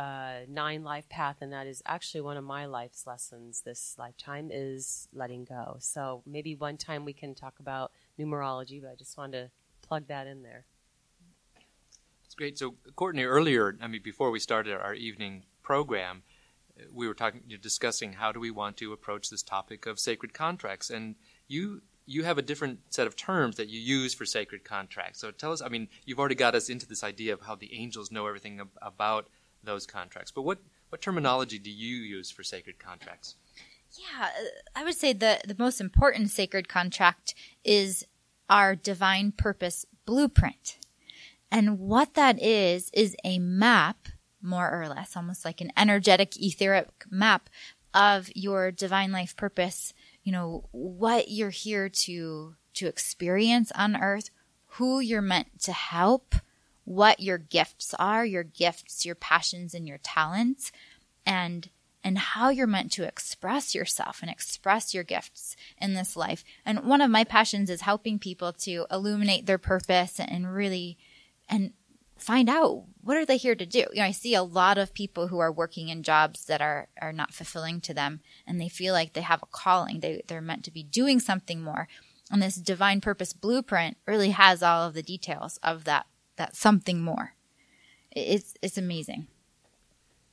[0.00, 4.48] uh, nine life path, and that is actually one of my life's lessons this lifetime
[4.50, 5.76] is letting go.
[5.78, 9.50] So maybe one time we can talk about numerology, but I just wanted to
[9.86, 10.64] plug that in there.
[12.24, 12.56] It's great.
[12.56, 16.22] So, Courtney, earlier, I mean, before we started our evening program,
[16.90, 20.88] we were talking, discussing how do we want to approach this topic of sacred contracts,
[20.88, 25.20] and you you have a different set of terms that you use for sacred contracts.
[25.20, 25.60] So, tell us.
[25.60, 28.60] I mean, you've already got us into this idea of how the angels know everything
[28.60, 29.28] ab- about
[29.62, 33.36] those contracts, but what what terminology do you use for sacred contracts?
[33.92, 34.28] Yeah,
[34.74, 38.06] I would say the the most important sacred contract is
[38.48, 40.78] our divine purpose blueprint.
[41.50, 44.08] And what that is is a map,
[44.40, 47.48] more or less, almost like an energetic etheric map
[47.92, 49.92] of your divine life purpose,
[50.22, 54.30] you know, what you're here to to experience on earth,
[54.74, 56.36] who you're meant to help,
[56.84, 60.72] what your gifts are, your gifts, your passions and your talents,
[61.26, 61.70] and
[62.02, 66.44] and how you're meant to express yourself and express your gifts in this life.
[66.64, 70.96] And one of my passions is helping people to illuminate their purpose and really
[71.48, 71.72] and
[72.16, 73.86] find out what are they here to do.
[73.92, 76.88] You know, I see a lot of people who are working in jobs that are
[77.00, 80.00] are not fulfilling to them, and they feel like they have a calling.
[80.00, 81.88] They they're meant to be doing something more.
[82.30, 86.06] And this divine purpose blueprint really has all of the details of that
[86.40, 87.34] that something more.
[88.10, 89.26] It's it's amazing.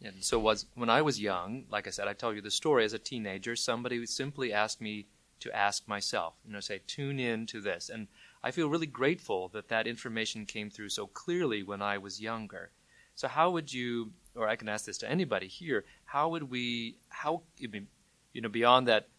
[0.02, 2.86] And so was when I was young, like I said, I tell you the story
[2.86, 5.08] as a teenager, somebody simply asked me
[5.40, 7.90] to ask myself, you know, say, tune in to this.
[7.90, 8.08] And
[8.42, 12.72] I feel really grateful that that information came through so clearly when I was younger.
[13.16, 16.98] So how would you, or I can ask this to anybody here, how would we,
[17.10, 19.10] how, you know, beyond that,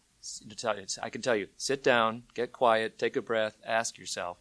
[1.01, 4.37] I can tell you, sit down, get quiet, take a breath, ask yourself,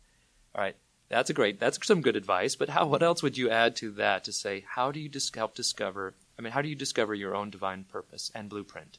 [0.54, 0.76] all right,
[1.08, 3.90] that's a great, that's some good advice, but how, what else would you add to
[3.92, 7.14] that to say, how do you dis- help discover, I mean, how do you discover
[7.14, 8.98] your own divine purpose and blueprint?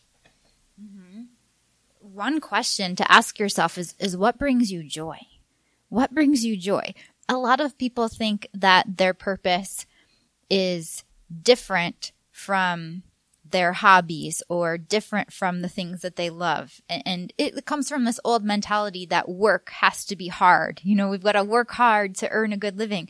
[0.81, 1.23] Mm-hmm.
[1.99, 5.19] One question to ask yourself is, is what brings you joy?
[5.89, 6.93] What brings you joy?
[7.27, 9.85] A lot of people think that their purpose
[10.49, 11.03] is
[11.43, 13.03] different from
[13.51, 16.81] their hobbies or different from the things that they love.
[16.89, 20.81] And it comes from this old mentality that work has to be hard.
[20.83, 23.09] You know, we've got to work hard to earn a good living.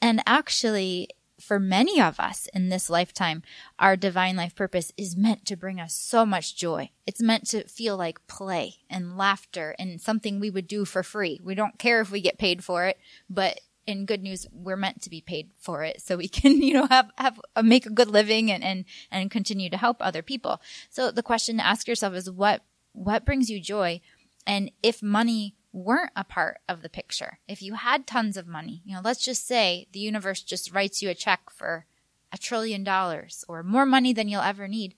[0.00, 1.08] And actually,
[1.40, 3.42] for many of us in this lifetime,
[3.78, 6.90] our divine life purpose is meant to bring us so much joy.
[7.06, 11.40] It's meant to feel like play and laughter and something we would do for free.
[11.42, 12.98] We don't care if we get paid for it,
[13.28, 16.74] but in good news, we're meant to be paid for it so we can, you
[16.74, 20.22] know, have, have, uh, make a good living and, and, and continue to help other
[20.22, 20.60] people.
[20.90, 22.62] So the question to ask yourself is what,
[22.92, 24.00] what brings you joy?
[24.46, 28.82] And if money weren't a part of the picture, if you had tons of money,
[28.84, 31.86] you know, let's just say the universe just writes you a check for
[32.32, 34.94] a trillion dollars or more money than you'll ever need,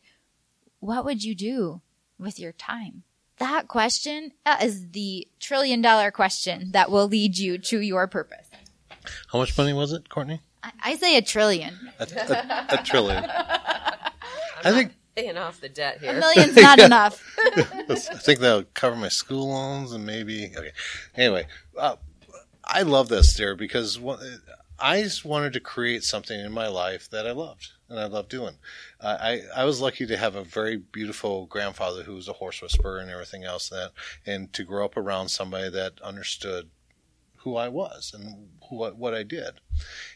[0.80, 1.80] what would you do
[2.18, 3.04] with your time?
[3.38, 8.46] That question is the trillion dollar question that will lead you to your purpose.
[9.30, 10.40] How much money was it, Courtney?
[10.62, 11.74] I, I say a trillion.
[11.98, 13.24] A, a, a trillion.
[13.24, 16.16] I think paying off the debt here.
[16.16, 17.22] A million's not enough.
[17.38, 20.52] I think that'll cover my school loans and maybe.
[20.56, 20.72] Okay.
[21.16, 21.96] Anyway, uh,
[22.64, 23.98] I love this, dear, because
[24.78, 28.30] I just wanted to create something in my life that I loved and I loved
[28.30, 28.54] doing.
[29.00, 32.62] Uh, I I was lucky to have a very beautiful grandfather who was a horse
[32.62, 33.92] whisperer and everything else that,
[34.26, 36.70] and to grow up around somebody that understood
[37.42, 39.60] who I was and who, what I did.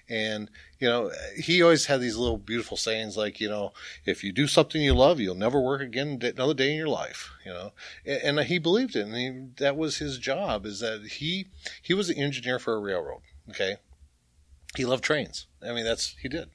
[0.08, 3.72] And, you know, he always had these little beautiful sayings like, you know,
[4.04, 7.30] if you do something you love, you'll never work again another day in your life,
[7.44, 7.72] you know.
[8.04, 9.06] And, and he believed it.
[9.06, 11.48] And he, that was his job is that he,
[11.82, 13.22] he was an engineer for a railroad.
[13.50, 13.76] Okay.
[14.76, 15.46] He loved trains.
[15.62, 16.50] I mean, that's, he did.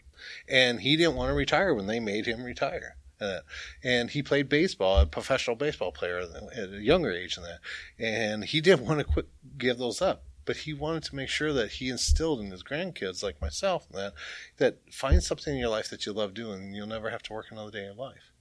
[0.48, 2.96] And he didn't want to retire when they made him retire.
[3.20, 3.40] Uh,
[3.84, 6.20] and he played baseball, a professional baseball player
[6.56, 7.60] at a younger age than that.
[8.00, 11.54] And he didn't want to quit, give those up but he wanted to make sure
[11.54, 14.14] that he instilled in his grandkids like myself that
[14.58, 17.32] that find something in your life that you love doing and you'll never have to
[17.32, 18.34] work another day in life.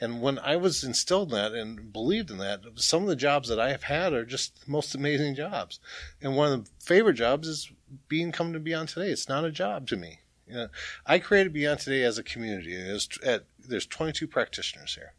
[0.00, 3.48] And when i was instilled in that and believed in that some of the jobs
[3.48, 5.78] that i have had are just the most amazing jobs.
[6.20, 7.70] And one of the favorite jobs is
[8.08, 9.10] being come to beyond today.
[9.10, 10.18] It's not a job to me.
[10.48, 10.68] You know,
[11.06, 12.74] i created beyond today as a community.
[12.74, 15.12] There's, at, there's 22 practitioners here.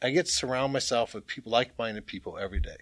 [0.00, 2.76] I get to surround myself with people like-minded people every day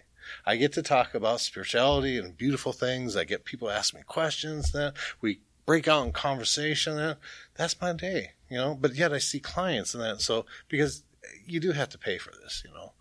[0.46, 3.16] I get to talk about spirituality and beautiful things.
[3.16, 4.72] I get people ask me questions.
[4.72, 6.96] That we break out in conversation.
[6.96, 7.18] That
[7.54, 8.74] that's my day, you know.
[8.74, 10.20] But yet I see clients and that.
[10.20, 11.04] So because
[11.46, 12.92] you do have to pay for this, you know,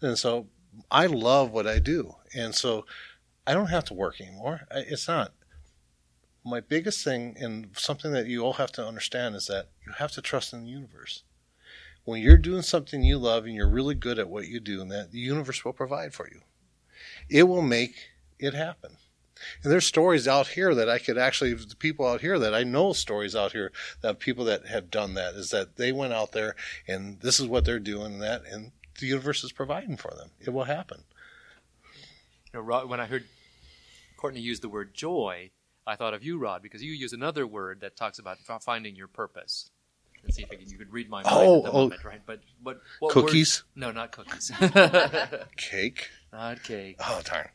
[0.00, 0.46] and so
[0.90, 2.84] I love what I do, and so
[3.46, 4.62] I don't have to work anymore.
[4.70, 5.32] It's not.
[6.44, 10.12] My biggest thing and something that you all have to understand is that you have
[10.12, 11.24] to trust in the universe
[12.04, 14.90] when you're doing something you love and you're really good at what you do, and
[14.90, 16.40] that the universe will provide for you
[17.28, 17.94] it will make
[18.38, 18.96] it happen.
[19.62, 22.64] And there's stories out here that I could actually, the people out here that I
[22.64, 26.32] know stories out here that people that have done that is that they went out
[26.32, 30.12] there and this is what they're doing and that, and the universe is providing for
[30.16, 30.30] them.
[30.40, 31.04] It will happen.
[32.52, 33.24] You know, when I heard
[34.16, 35.50] Courtney use the word joy,
[35.86, 39.08] I thought of you, Rod, because you use another word that talks about finding your
[39.08, 39.70] purpose.
[40.24, 42.20] Let's see if you could read my mind oh, at the oh, moment, right?
[42.26, 43.64] But what, what cookies?
[43.76, 43.80] Word?
[43.80, 44.50] No, not cookies.
[45.56, 46.08] Cake.
[46.32, 46.96] Not cake.
[47.00, 47.48] Oh darn!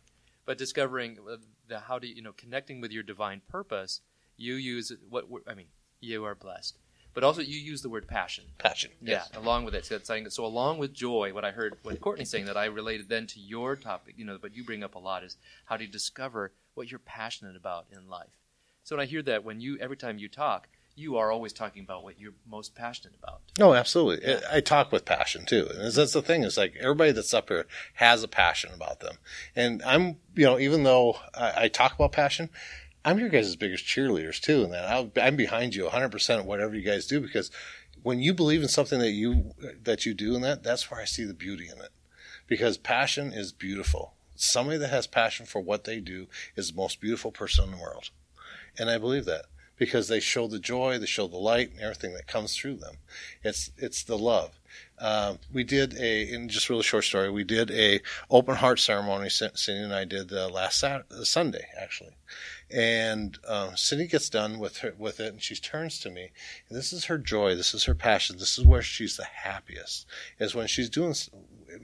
[0.45, 4.01] But discovering uh, the how do you, you know connecting with your divine purpose,
[4.37, 5.67] you use what I mean.
[5.99, 6.77] You are blessed,
[7.13, 8.45] but also you use the word passion.
[8.57, 8.91] Passion.
[9.01, 9.85] Yeah, along with it.
[9.85, 13.27] So, so along with joy, what I heard what Courtney saying that I related then
[13.27, 15.91] to your topic, you know, but you bring up a lot is how do you
[15.91, 18.39] discover what you're passionate about in life.
[18.83, 21.83] So when I hear that, when you every time you talk, you are always talking
[21.83, 23.41] about what you're most passionate about.
[23.57, 24.27] No, absolutely.
[24.27, 24.41] Yeah.
[24.51, 25.67] I talk with passion too.
[25.73, 29.17] And that's the thing is like everybody that's up here has a passion about them.
[29.55, 32.49] And I'm, you know, even though I, I talk about passion,
[33.05, 36.45] I'm your guys' biggest cheerleaders too, and that I'll, I'm behind you 100 percent of
[36.45, 37.51] whatever you guys do because
[38.01, 39.51] when you believe in something that you
[39.81, 41.89] that you do in that, that's where I see the beauty in it.
[42.47, 44.13] Because passion is beautiful.
[44.35, 47.77] Somebody that has passion for what they do is the most beautiful person in the
[47.77, 48.09] world,
[48.77, 49.45] and I believe that
[49.83, 52.95] because they show the joy, they show the light, and everything that comes through them.
[53.43, 54.57] It's it's the love.
[54.97, 57.29] Um, we did a in just a really short story.
[57.29, 59.27] We did a open heart ceremony.
[59.27, 62.15] Cindy and I did uh, last Saturday, Sunday actually,
[62.71, 66.31] and um, Cindy gets done with her with it, and she turns to me.
[66.69, 67.55] And this is her joy.
[67.55, 68.37] This is her passion.
[68.37, 70.05] This is where she's the happiest.
[70.39, 71.13] Is when she's doing,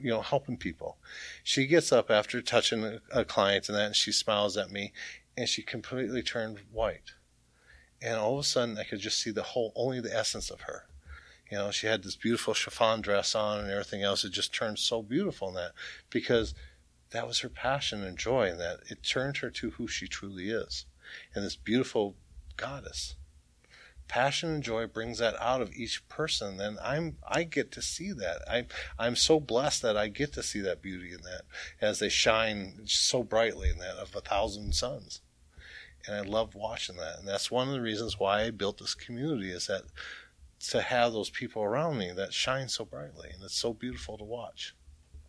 [0.00, 0.96] you know, helping people.
[1.44, 4.94] She gets up after touching a, a client, and then she smiles at me,
[5.36, 7.12] and she completely turned white.
[8.02, 10.62] And all of a sudden, I could just see the whole, only the essence of
[10.62, 10.86] her.
[11.50, 14.24] You know, she had this beautiful chiffon dress on and everything else.
[14.24, 15.72] It just turned so beautiful in that
[16.08, 16.54] because
[17.10, 20.50] that was her passion and joy in that it turned her to who she truly
[20.50, 20.86] is
[21.34, 22.14] and this beautiful
[22.56, 23.16] goddess
[24.08, 28.12] passion and joy brings that out of each person and i'm i get to see
[28.12, 28.66] that i'm
[28.98, 31.42] i'm so blessed that i get to see that beauty in that
[31.80, 35.20] as they shine so brightly in that of a thousand suns
[36.06, 38.94] and i love watching that and that's one of the reasons why i built this
[38.94, 39.82] community is that
[40.58, 44.24] to have those people around me that shine so brightly and it's so beautiful to
[44.24, 44.74] watch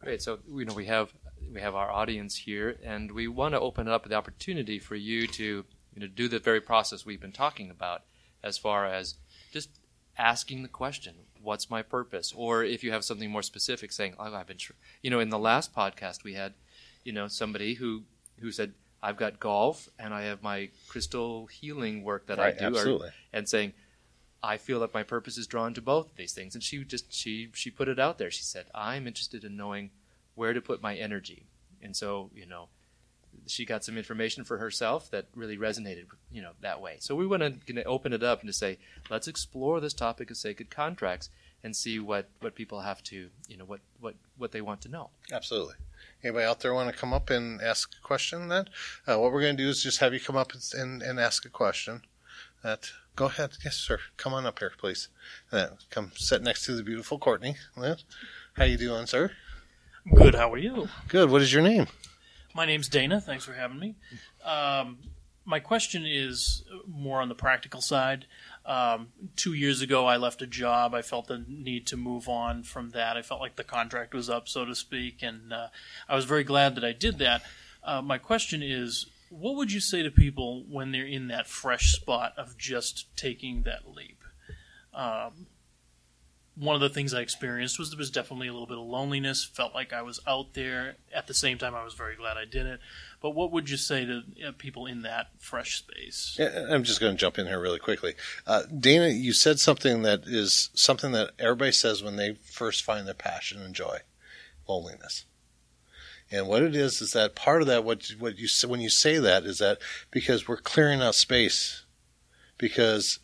[0.01, 0.21] Great.
[0.21, 1.13] So you know we have
[1.53, 5.27] we have our audience here, and we want to open up the opportunity for you
[5.27, 5.43] to
[5.93, 8.01] you know do the very process we've been talking about,
[8.43, 9.15] as far as
[9.51, 9.69] just
[10.17, 14.33] asking the question, "What's my purpose?" Or if you have something more specific, saying, "Oh,
[14.33, 14.73] I've been," tr-.
[15.03, 16.55] you know, in the last podcast we had,
[17.03, 18.03] you know, somebody who
[18.39, 22.59] who said, "I've got golf and I have my crystal healing work that right, I
[22.59, 23.09] do," absolutely.
[23.09, 23.73] or, and saying.
[24.43, 27.13] I feel that my purpose is drawn to both of these things, and she just
[27.13, 28.31] she she put it out there.
[28.31, 29.91] She said, "I'm interested in knowing
[30.35, 31.45] where to put my energy.
[31.81, 32.69] And so, you know,
[33.47, 36.97] she got some information for herself that really resonated, you know, that way.
[36.99, 38.77] So we want to open it up and to say,
[39.09, 41.29] let's explore this topic of sacred contracts
[41.63, 44.89] and see what, what people have to, you know, what, what, what they want to
[44.89, 45.09] know.
[45.31, 45.75] Absolutely.
[46.23, 48.65] Anybody out there want to come up and ask a question then?
[49.07, 51.45] Uh, what we're going to do is just have you come up and, and ask
[51.45, 52.01] a question.
[52.63, 53.51] That Go ahead.
[53.63, 53.99] Yes, sir.
[54.17, 55.09] Come on up here, please.
[55.51, 57.55] Uh, come sit next to the beautiful Courtney.
[58.53, 59.31] How you doing, sir?
[60.15, 60.33] Good.
[60.33, 60.87] How are you?
[61.07, 61.29] Good.
[61.29, 61.87] What is your name?
[62.55, 63.19] My name's Dana.
[63.19, 63.95] Thanks for having me.
[64.45, 64.99] Um,
[65.45, 68.25] my question is more on the practical side.
[68.71, 70.93] Um, two years ago, I left a job.
[70.93, 73.17] I felt the need to move on from that.
[73.17, 75.67] I felt like the contract was up, so to speak, and uh,
[76.07, 77.41] I was very glad that I did that.
[77.83, 81.91] Uh, my question is what would you say to people when they're in that fresh
[81.91, 84.23] spot of just taking that leap?
[84.93, 85.47] Um,
[86.55, 89.43] one of the things I experienced was there was definitely a little bit of loneliness.
[89.43, 90.97] Felt like I was out there.
[91.13, 92.79] At the same time, I was very glad I did it.
[93.21, 96.39] But what would you say to uh, people in that fresh space?
[96.39, 98.15] I'm just going to jump in here really quickly.
[98.45, 103.07] Uh, Dana, you said something that is something that everybody says when they first find
[103.07, 103.99] their passion and joy
[104.67, 105.25] loneliness.
[106.31, 109.17] And what it is is that part of that, what what you when you say
[109.17, 109.79] that is that
[110.11, 111.83] because we're clearing out space,
[112.57, 113.19] because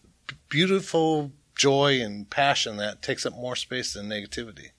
[0.50, 4.70] beautiful joy and passion that takes up more space than negativity.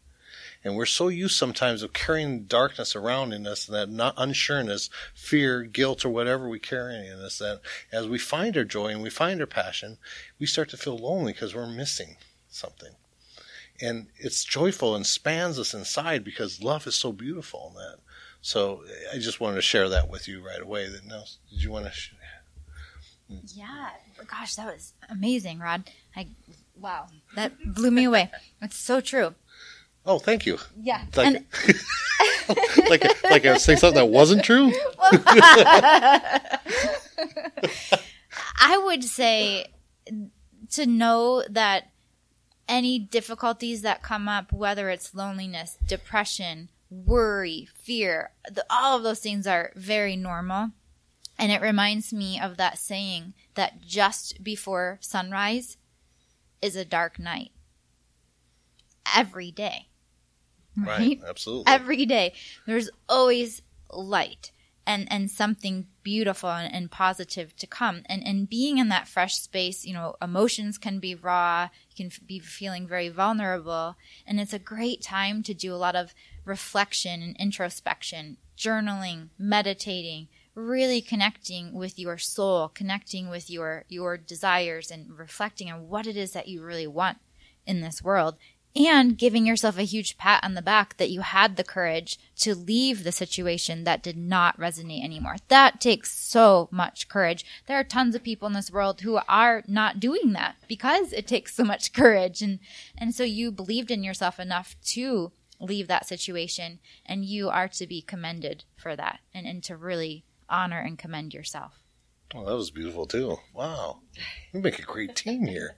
[0.64, 4.90] And we're so used sometimes of carrying darkness around in us, and that not unsureness,
[5.14, 7.60] fear, guilt, or whatever we carry in us, that
[7.92, 9.98] as we find our joy and we find our passion,
[10.38, 12.16] we start to feel lonely because we're missing
[12.48, 12.92] something.
[13.80, 17.98] And it's joyful and spans us inside because love is so beautiful in that.
[18.42, 18.82] So
[19.14, 20.88] I just wanted to share that with you right away.
[20.88, 21.92] That no, did you want to?
[21.92, 22.14] Sh-
[23.54, 23.90] yeah,
[24.26, 25.90] gosh, that was amazing, Rod.
[26.16, 26.28] I
[26.80, 28.30] wow, that blew me away.
[28.60, 29.34] That's so true.
[30.06, 30.58] Oh, thank you.
[30.80, 31.44] Yeah, like and-
[32.88, 34.72] like like I was saying something that wasn't true.
[38.60, 39.66] I would say
[40.72, 41.90] to know that
[42.68, 49.20] any difficulties that come up, whether it's loneliness, depression, worry, fear, the, all of those
[49.20, 50.70] things are very normal.
[51.38, 55.76] And it reminds me of that saying that just before sunrise
[56.62, 57.50] is a dark night.
[59.16, 59.88] Every day.
[60.76, 60.98] Right?
[60.98, 61.72] Right, absolutely.
[61.72, 62.34] Every day.
[62.66, 64.52] There's always light
[64.86, 68.02] and, and something beautiful and, and positive to come.
[68.06, 71.68] And, and being in that fresh space, you know, emotions can be raw.
[71.90, 73.96] You can be feeling very vulnerable.
[74.26, 80.28] And it's a great time to do a lot of reflection and introspection, journaling, meditating,
[80.58, 86.16] really connecting with your soul, connecting with your your desires and reflecting on what it
[86.16, 87.18] is that you really want
[87.66, 88.36] in this world
[88.76, 92.54] and giving yourself a huge pat on the back that you had the courage to
[92.54, 95.36] leave the situation that did not resonate anymore.
[95.48, 97.44] That takes so much courage.
[97.66, 101.26] There are tons of people in this world who are not doing that because it
[101.26, 102.42] takes so much courage.
[102.42, 102.60] And,
[102.96, 107.86] and so you believed in yourself enough to leave that situation and you are to
[107.86, 111.82] be commended for that and, and to really honor and commend yourself.
[112.34, 113.36] Well, that was beautiful too.
[113.54, 114.00] Wow.
[114.52, 115.76] We make a great team here.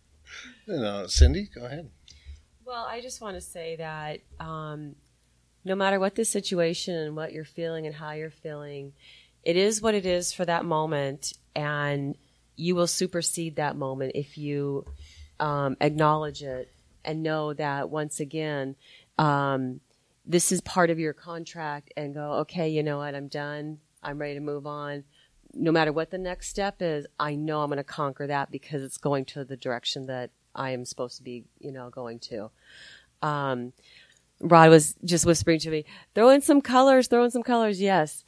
[0.66, 1.90] you know, Cindy, go ahead.
[2.64, 4.96] Well, I just want to say that um,
[5.64, 8.92] no matter what the situation and what you're feeling and how you're feeling,
[9.44, 12.16] it is what it is for that moment, and
[12.56, 14.84] you will supersede that moment if you
[15.38, 16.72] um, acknowledge it
[17.04, 18.74] and know that once again,
[19.18, 19.80] um,
[20.24, 23.78] this is part of your contract, and go, okay, you know what, I'm done.
[24.06, 25.04] I'm ready to move on.
[25.52, 28.82] No matter what the next step is, I know I'm going to conquer that because
[28.82, 32.50] it's going to the direction that I am supposed to be, you know, going to.
[33.20, 33.72] Um,
[34.40, 35.84] Rod was just whispering to me,
[36.14, 37.80] throw in some colors, throw in some colors.
[37.80, 38.24] Yes.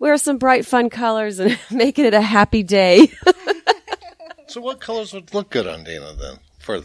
[0.00, 3.12] Wear some bright, fun colors and make it a happy day.
[4.48, 6.80] so what colors would look good on Dana then for,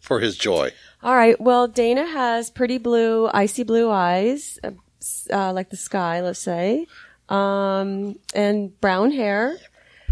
[0.00, 0.70] for his joy?
[1.02, 1.40] All right.
[1.40, 4.70] Well, Dana has pretty blue, icy blue eyes, uh,
[5.32, 6.86] uh like the sky, let's say,
[7.28, 9.56] um, and brown hair.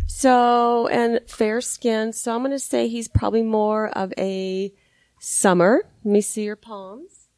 [0.06, 2.12] So, and fair skin.
[2.12, 4.72] So I'm going to say he's probably more of a
[5.18, 5.84] summer.
[6.04, 7.28] Let me see your palms.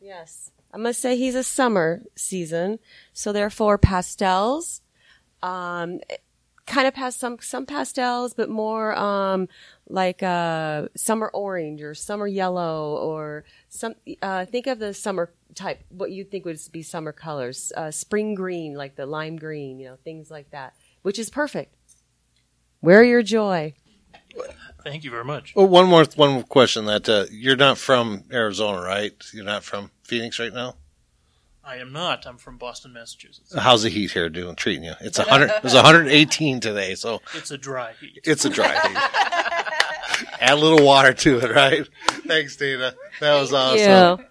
[0.00, 0.50] Yes.
[0.72, 2.78] I'm going to say he's a summer season.
[3.12, 4.80] So therefore pastels,
[5.42, 6.00] um,
[6.66, 9.48] kind of has some, some pastels, but more, um,
[9.88, 15.84] like, uh, summer orange or summer yellow or some, uh, think of the summer type,
[15.90, 19.88] what you think would be summer colors, uh, spring green, like the lime green, you
[19.88, 21.74] know, things like that which is perfect.
[22.80, 23.74] Wear your joy.
[24.82, 25.54] Thank you very much.
[25.54, 29.12] Well, one more one more question that uh, you're not from Arizona, right?
[29.32, 30.76] You're not from Phoenix right now.
[31.64, 32.26] I am not.
[32.26, 33.54] I'm from Boston, Massachusetts.
[33.56, 34.94] How's the heat here doing treating you?
[35.00, 38.20] It's 100 it was 118 today, so it's a dry heat.
[38.24, 39.48] It's a dry heat.
[40.42, 41.88] Add a little water to it, right?
[42.26, 42.94] Thanks, Dana.
[43.20, 43.78] That was awesome.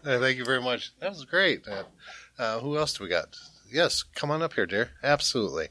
[0.03, 0.11] You.
[0.11, 0.91] Uh, thank you very much.
[0.99, 1.65] That was great.
[1.65, 1.83] Uh,
[2.37, 3.37] uh, who else do we got?
[3.71, 4.89] Yes, come on up here, dear.
[5.01, 5.69] Absolutely.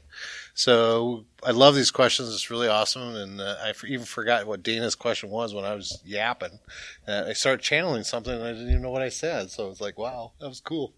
[0.55, 2.33] So I love these questions.
[2.33, 3.15] It's really awesome.
[3.15, 6.57] And uh, I even forgot what Dana's question was when I was yapping.
[7.07, 9.51] Uh, I started channeling something and I didn't even know what I said.
[9.51, 10.93] So it's like, wow, that was cool.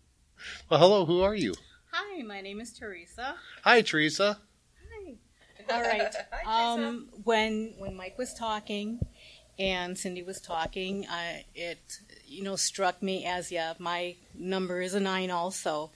[0.69, 1.05] Well, hello.
[1.05, 1.53] Who are you?
[1.91, 3.35] Hi, my name is Teresa.
[3.65, 4.39] Hi, Teresa.
[4.89, 5.15] Hi.
[5.69, 6.15] All right.
[6.45, 8.99] Hi, um, when when Mike was talking
[9.59, 14.93] and Cindy was talking, I, it you know struck me as yeah, my number is
[14.93, 15.91] a nine also,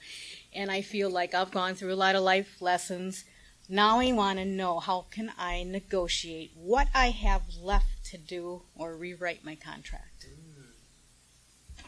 [0.54, 3.24] and I feel like I've gone through a lot of life lessons
[3.68, 8.62] now I want to know how can I negotiate what I have left to do
[8.74, 10.26] or rewrite my contract.
[10.26, 11.84] Mm.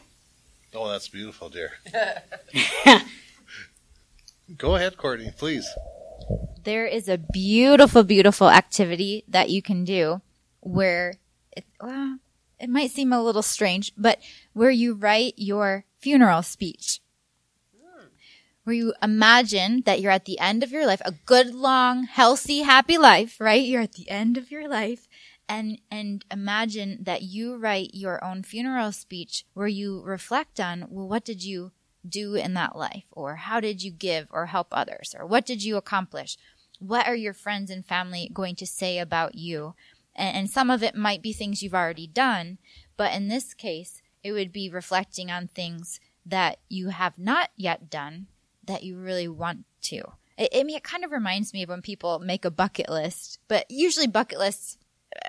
[0.75, 1.71] Oh, that's beautiful, dear.
[4.57, 5.67] Go ahead, Courtney, please.
[6.63, 10.21] There is a beautiful, beautiful activity that you can do
[10.59, 11.15] where
[11.51, 12.19] it, well,
[12.59, 14.19] it might seem a little strange, but
[14.53, 17.01] where you write your funeral speech
[18.63, 22.61] where you imagine that you're at the end of your life, a good, long, healthy,
[22.61, 23.63] happy life, right?
[23.63, 25.07] You're at the end of your life
[25.49, 31.07] and, and imagine that you write your own funeral speech where you reflect on, well,
[31.07, 31.71] what did you
[32.07, 33.03] do in that life?
[33.11, 35.15] Or how did you give or help others?
[35.17, 36.37] Or what did you accomplish?
[36.79, 39.75] What are your friends and family going to say about you?
[40.21, 42.59] And, and some of it might be things you've already done,
[42.95, 47.89] but in this case, it would be reflecting on things that you have not yet
[47.89, 48.27] done
[48.63, 50.03] that you really want to.
[50.37, 53.39] I, I mean, it kind of reminds me of when people make a bucket list,
[53.47, 54.77] but usually bucket lists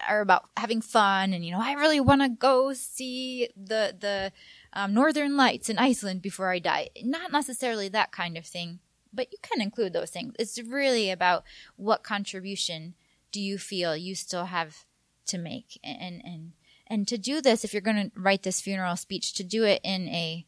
[0.06, 4.30] are about having fun and you know I really want to go see the the
[4.72, 6.90] um, northern lights in Iceland before I die.
[7.02, 8.78] Not necessarily that kind of thing,
[9.12, 10.34] but you can include those things.
[10.38, 11.42] It's really about
[11.76, 12.94] what contribution
[13.32, 14.84] do you feel you still have
[15.26, 16.52] to make and and
[16.86, 19.80] and to do this if you're going to write this funeral speech to do it
[19.82, 20.46] in a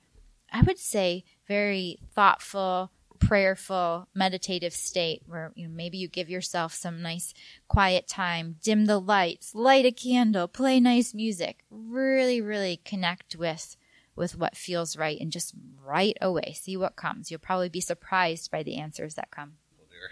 [0.52, 6.72] I would say very thoughtful, prayerful, meditative state where you know, maybe you give yourself
[6.72, 7.34] some nice
[7.66, 13.76] quiet time, dim the lights, light a candle, play nice music, really, really connect with
[14.16, 15.54] with what feels right and just
[15.84, 17.30] right away see what comes.
[17.32, 19.54] You'll probably be surprised by the answers that come.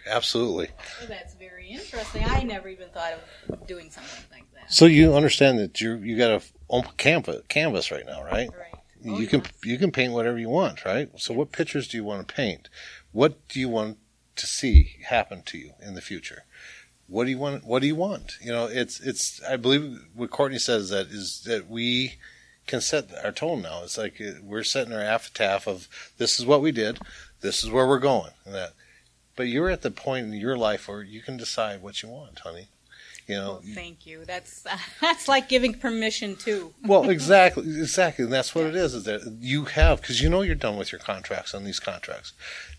[0.06, 0.68] Absolutely.
[1.00, 2.24] Well, that's very interesting.
[2.24, 3.14] I never even thought
[3.48, 4.72] of doing something like that.
[4.72, 8.48] So you understand that you you got a canvas canvas right now, right?
[8.50, 8.72] Right.
[9.06, 11.10] Oh, you can you can paint whatever you want, right?
[11.16, 12.68] So what pictures do you want to paint?
[13.10, 13.98] What do you want
[14.36, 16.44] to see happen to you in the future?
[17.08, 17.64] What do you want?
[17.64, 18.38] What do you want?
[18.40, 19.42] You know, it's it's.
[19.42, 22.14] I believe what Courtney says that is that we
[22.66, 23.82] can set our tone now.
[23.82, 25.88] It's like uh, we're setting our epitaph of
[26.18, 27.00] this is what we did,
[27.40, 28.72] this is where we're going, and that.
[29.34, 32.40] But you're at the point in your life where you can decide what you want,
[32.40, 32.68] honey.
[33.26, 33.50] You know.
[33.50, 34.24] Well, thank you.
[34.24, 34.64] That's
[35.00, 36.74] that's like giving permission too.
[36.84, 38.94] well, exactly, exactly, and that's what it is.
[38.94, 42.32] Is that you have because you know you're done with your contracts on these contracts.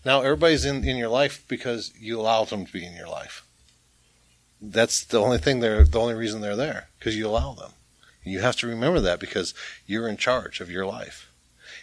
[0.04, 3.44] Now everybody's in in your life because you allow them to be in your life.
[4.60, 7.72] That's the only thing they're the only reason they're there because you allow them.
[8.22, 9.54] You have to remember that because
[9.86, 11.30] you're in charge of your life.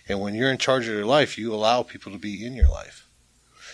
[0.07, 2.69] And when you're in charge of your life, you allow people to be in your
[2.69, 3.07] life.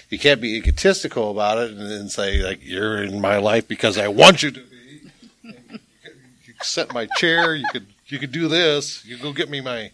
[0.09, 3.97] You can't be egotistical about it and then say, like, you're in my life because
[3.97, 5.01] I want you to be.
[5.43, 9.59] You could set my chair, you could you could do this, you go get me
[9.61, 9.91] my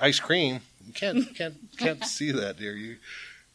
[0.00, 0.60] ice cream.
[0.86, 2.74] You can't can't can't see that, dear.
[2.74, 2.96] You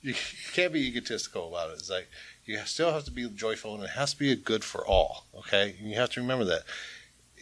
[0.01, 0.13] you
[0.53, 1.73] can't be egotistical about it.
[1.73, 2.09] It's like
[2.45, 5.25] you still have to be joyful and it has to be a good for all.
[5.37, 5.75] Okay?
[5.79, 6.63] And you have to remember that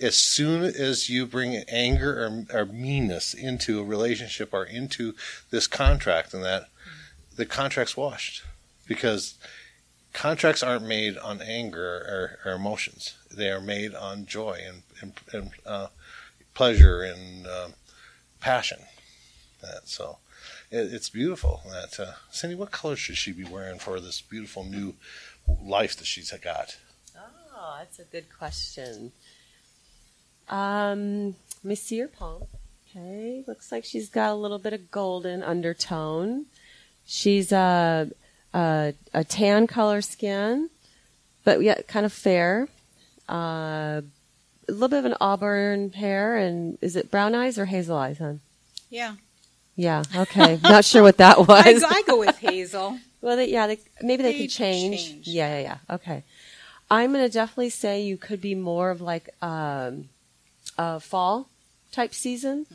[0.01, 5.13] as soon as you bring anger or, or, meanness into a relationship or into
[5.51, 6.67] this contract and that
[7.35, 8.43] the contract's washed
[8.87, 9.35] because
[10.13, 15.13] contracts aren't made on anger or, or emotions they are made on joy and, and,
[15.33, 15.87] and uh,
[16.53, 17.67] pleasure and uh,
[18.39, 18.79] passion
[19.61, 20.17] that, so
[20.71, 24.63] it, it's beautiful that uh, cindy what color should she be wearing for this beautiful
[24.63, 24.93] new
[25.61, 26.77] life that she's got
[27.17, 29.11] oh that's a good question
[30.49, 32.43] um, let me see her palm.
[32.89, 36.45] Okay, looks like she's got a little bit of golden undertone.
[37.05, 38.09] She's a
[38.53, 40.69] a, a tan color skin,
[41.43, 42.67] but yet kind of fair.
[43.29, 44.01] Uh,
[44.67, 48.17] a little bit of an auburn hair, and is it brown eyes or hazel eyes,
[48.17, 48.39] hon?
[48.89, 49.15] Yeah.
[49.75, 50.03] Yeah.
[50.15, 50.59] Okay.
[50.63, 51.83] Not sure what that was.
[51.83, 52.97] I, I go with hazel.
[53.21, 53.67] well, they, yeah.
[53.67, 55.05] They, maybe they, They could change.
[55.05, 55.27] change.
[55.27, 55.95] Yeah, yeah, yeah.
[55.95, 56.23] Okay.
[56.89, 60.09] I'm gonna definitely say you could be more of like um,
[60.77, 61.49] a fall
[61.91, 62.67] type season.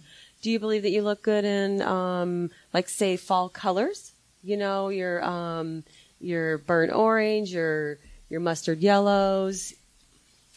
[0.42, 4.09] Do you believe that you look good in um, like say fall colors?
[4.42, 5.84] You know, your um,
[6.20, 9.74] your burnt orange, your your mustard yellows.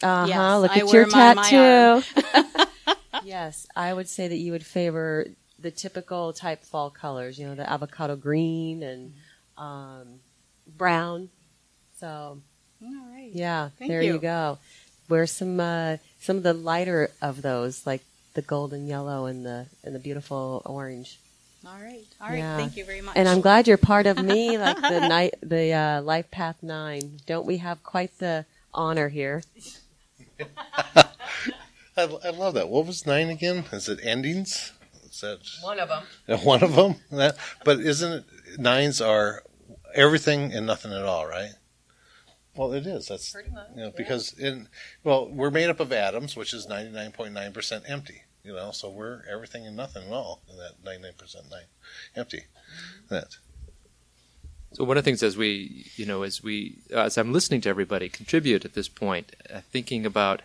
[0.02, 0.26] Uh huh.
[0.26, 2.66] Yes, look at your my tattoo.
[3.24, 5.26] yes, I would say that you would favor
[5.58, 7.38] the typical type fall colors.
[7.38, 9.14] You know, the avocado green and
[9.56, 10.20] um,
[10.66, 11.30] brown.
[11.98, 12.40] So
[12.82, 13.30] All right.
[13.32, 14.14] yeah, Thank there you.
[14.14, 14.18] you.
[14.18, 14.58] go.
[15.08, 18.02] Wear some uh, some of the lighter of those, like
[18.34, 21.18] the golden yellow and the and the beautiful orange.
[21.66, 22.04] All right.
[22.20, 22.38] All right.
[22.38, 22.56] Yeah.
[22.56, 23.16] Thank you very much.
[23.16, 27.20] And I'm glad you're part of me, like the night, the uh, Life Path Nine.
[27.26, 29.42] Don't we have quite the honor here?
[30.96, 31.04] I,
[31.96, 32.68] I love that.
[32.68, 33.64] What was nine again?
[33.72, 34.72] Is it endings?
[35.04, 36.38] Is that One of them.
[36.44, 36.96] one of them?
[37.10, 38.24] That, but isn't it
[38.58, 39.42] nines are
[39.94, 41.52] everything and nothing at all, right?
[42.56, 43.08] Well, it is.
[43.08, 43.92] That's Pretty much, you know yeah.
[43.96, 44.68] because in
[45.02, 48.22] well we're made up of atoms, which is ninety nine point nine percent empty.
[48.44, 51.64] You know, so we're everything and nothing at all in that ninety nine percent nine
[52.14, 52.42] empty.
[53.08, 53.36] That
[54.74, 57.68] So one of the things as we, you know, as we, as I'm listening to
[57.70, 60.42] everybody contribute at this point, uh, thinking about,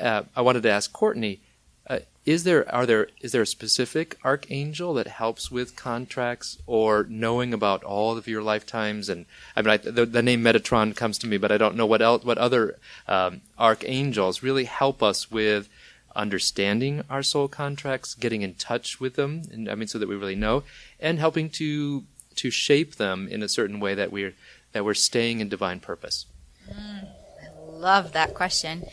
[0.00, 1.40] uh, I wanted to ask Courtney,
[1.88, 7.06] uh, is there, are there, is there a specific archangel that helps with contracts or
[7.08, 9.08] knowing about all of your lifetimes?
[9.08, 11.86] And I mean, I, the, the name Metatron comes to me, but I don't know
[11.86, 15.68] what else, what other um, archangels really help us with
[16.14, 20.16] understanding our soul contracts, getting in touch with them, and I mean, so that we
[20.16, 20.62] really know,
[21.00, 22.04] and helping to
[22.36, 24.34] to shape them in a certain way that we're
[24.72, 26.26] that we're staying in divine purpose.
[26.68, 27.06] Mm,
[27.42, 28.84] I love that question.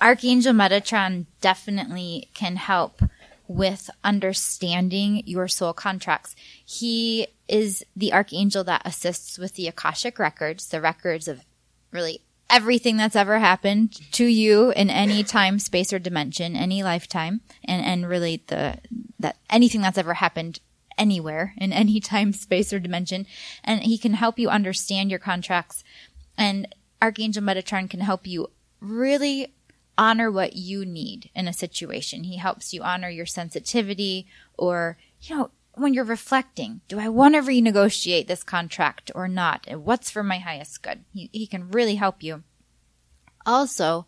[0.00, 3.02] Archangel Metatron definitely can help
[3.46, 6.34] with understanding your soul contracts.
[6.64, 11.44] He is the archangel that assists with the Akashic records, the records of
[11.90, 12.22] really
[12.52, 17.84] everything that's ever happened to you in any time, space, or dimension, any lifetime, and,
[17.84, 18.78] and really the
[19.18, 20.60] that anything that's ever happened
[20.98, 23.26] anywhere in any time, space, or dimension.
[23.64, 25.82] And he can help you understand your contracts.
[26.36, 28.48] And Archangel Metatron can help you
[28.80, 29.54] really
[29.96, 32.24] honor what you need in a situation.
[32.24, 34.26] He helps you honor your sensitivity
[34.58, 39.64] or, you know, when you're reflecting, do I want to renegotiate this contract or not?
[39.66, 41.04] And what's for my highest good?
[41.12, 42.42] He, he can really help you.
[43.46, 44.06] Also,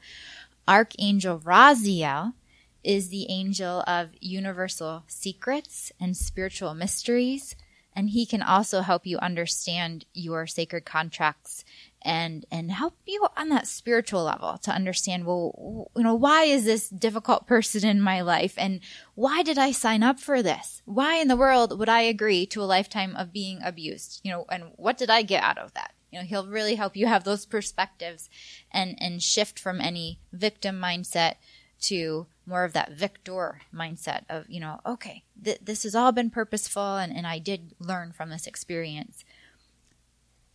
[0.69, 2.35] Archangel Raziel
[2.83, 7.57] is the angel of universal secrets and spiritual mysteries.
[7.97, 11.65] And he can also help you understand your sacred contracts
[12.05, 16.65] and, and help you on that spiritual level to understand, well, you know, why is
[16.65, 18.55] this difficult person in my life?
[18.57, 18.81] And
[19.15, 20.83] why did I sign up for this?
[20.85, 24.21] Why in the world would I agree to a lifetime of being abused?
[24.23, 25.95] You know, and what did I get out of that?
[26.13, 28.29] You know, he'll really help you have those perspectives
[28.71, 31.35] and, and shift from any victim mindset
[31.81, 36.31] to more of that victor mindset of, you know, okay, th- this has all been
[36.31, 39.25] purposeful and, and I did learn from this experience.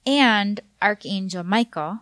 [0.06, 2.00] And Archangel Michael,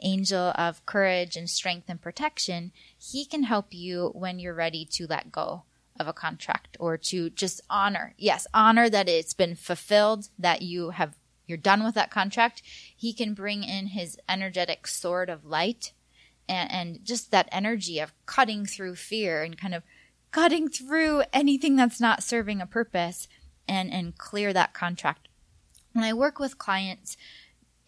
[0.00, 5.06] angel of courage and strength and protection, he can help you when you're ready to
[5.06, 5.64] let go
[5.98, 8.14] of a contract or to just honor.
[8.16, 12.62] Yes, honor that it's been fulfilled, that you have you're done with that contract.
[12.94, 15.92] He can bring in his energetic sword of light
[16.46, 19.82] and, and just that energy of cutting through fear and kind of
[20.30, 23.28] cutting through anything that's not serving a purpose
[23.66, 25.27] and, and clear that contract.
[25.92, 27.16] When I work with clients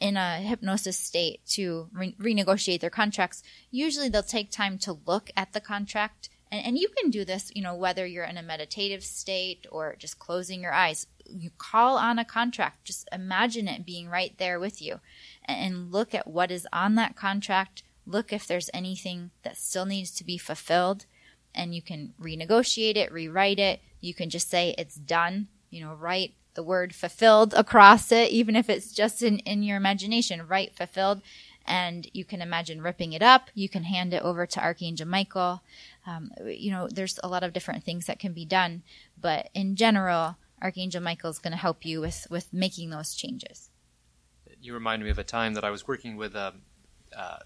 [0.01, 5.31] in a hypnosis state to re- renegotiate their contracts, usually they'll take time to look
[5.37, 6.31] at the contract.
[6.51, 9.95] And, and you can do this, you know, whether you're in a meditative state or
[9.99, 11.07] just closing your eyes.
[11.27, 15.01] You call on a contract, just imagine it being right there with you
[15.45, 17.83] and, and look at what is on that contract.
[18.07, 21.05] Look if there's anything that still needs to be fulfilled
[21.55, 23.81] and you can renegotiate it, rewrite it.
[24.01, 28.57] You can just say it's done, you know, write the word fulfilled across it, even
[28.57, 31.23] if it's just in, in your imagination, write fulfilled.
[31.67, 33.51] And you can imagine ripping it up.
[33.55, 35.63] You can hand it over to Archangel Michael.
[36.07, 38.83] Um, you know, there's a lot of different things that can be done.
[39.21, 43.71] But in general, Archangel Michael is going to help you with, with making those changes.
[44.61, 46.55] You remind me of a time that I was working with a,
[47.17, 47.39] uh,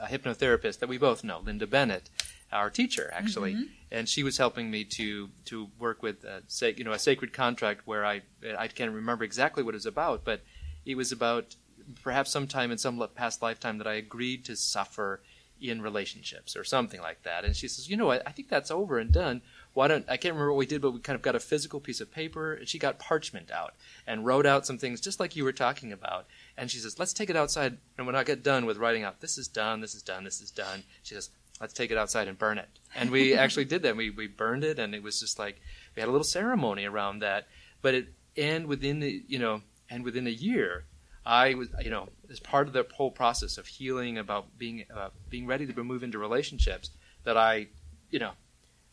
[0.00, 2.10] a hypnotherapist that we both know, Linda Bennett,
[2.52, 3.64] our teacher actually, mm-hmm.
[3.90, 6.42] and she was helping me to to work with a,
[6.76, 8.22] you know a sacred contract where I
[8.56, 10.42] I can't remember exactly what it was about, but
[10.84, 11.56] it was about
[12.02, 15.20] perhaps sometime in some past lifetime that I agreed to suffer
[15.60, 17.44] in relationships or something like that.
[17.44, 19.42] And she says, you know what, I think that's over and done.
[19.74, 21.80] Why don't I can't remember what we did, but we kind of got a physical
[21.80, 23.74] piece of paper and she got parchment out
[24.06, 26.26] and wrote out some things just like you were talking about.
[26.56, 27.78] And she says, let's take it outside.
[27.96, 30.40] And when I get done with writing out, this is done, this is done, this
[30.40, 31.30] is done, she says,
[31.60, 32.68] let's take it outside and burn it.
[32.94, 33.96] And we actually did that.
[33.96, 35.60] We, we burned it and it was just like,
[35.94, 37.46] we had a little ceremony around that.
[37.80, 40.84] But it, and within the, you know, and within a year,
[41.24, 45.10] I was, you know, as part of the whole process of healing, about being, uh,
[45.28, 46.90] being ready to move into relationships,
[47.24, 47.68] that I,
[48.10, 48.32] you know,